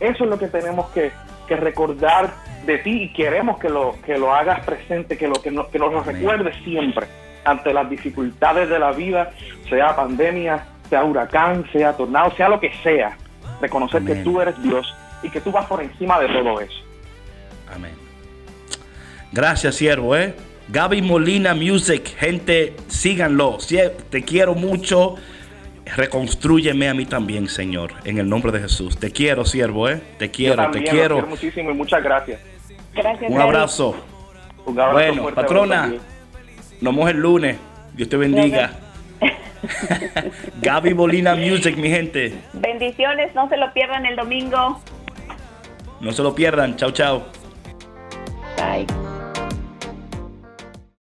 [0.00, 1.10] Eso es lo que tenemos que,
[1.46, 2.34] que recordar
[2.66, 5.78] de ti y queremos que lo, que lo hagas presente, que, lo, que, nos, que
[5.78, 7.06] nos lo recuerdes siempre
[7.44, 9.32] ante las dificultades de la vida,
[9.68, 13.16] sea pandemia, sea huracán, sea tornado, sea lo que sea.
[13.60, 14.92] Reconocer que tú eres Dios
[15.22, 16.78] y que tú vas por encima de todo eso.
[17.74, 17.92] Amén.
[19.32, 20.16] Gracias, siervo.
[20.16, 20.34] ¿eh?
[20.68, 23.58] Gaby Molina Music, gente, síganlo.
[24.10, 25.16] Te quiero mucho.
[25.94, 28.98] Reconstrúyeme a mí también, Señor, en el nombre de Jesús.
[28.98, 30.02] Te quiero, siervo, ¿eh?
[30.18, 31.16] Te quiero, te quiero.
[31.16, 32.40] quiero muchísimo y muchas gracias.
[33.28, 33.94] Un abrazo.
[34.64, 35.92] bueno, patrona,
[36.80, 37.56] nos vemos el lunes.
[37.94, 38.72] Dios te bendiga.
[40.60, 42.34] Gaby Bolina Music, mi gente.
[42.52, 44.80] Bendiciones, no se lo pierdan el domingo.
[46.00, 46.76] No se lo pierdan.
[46.76, 47.26] Chao, chao.
[48.56, 48.86] Bye.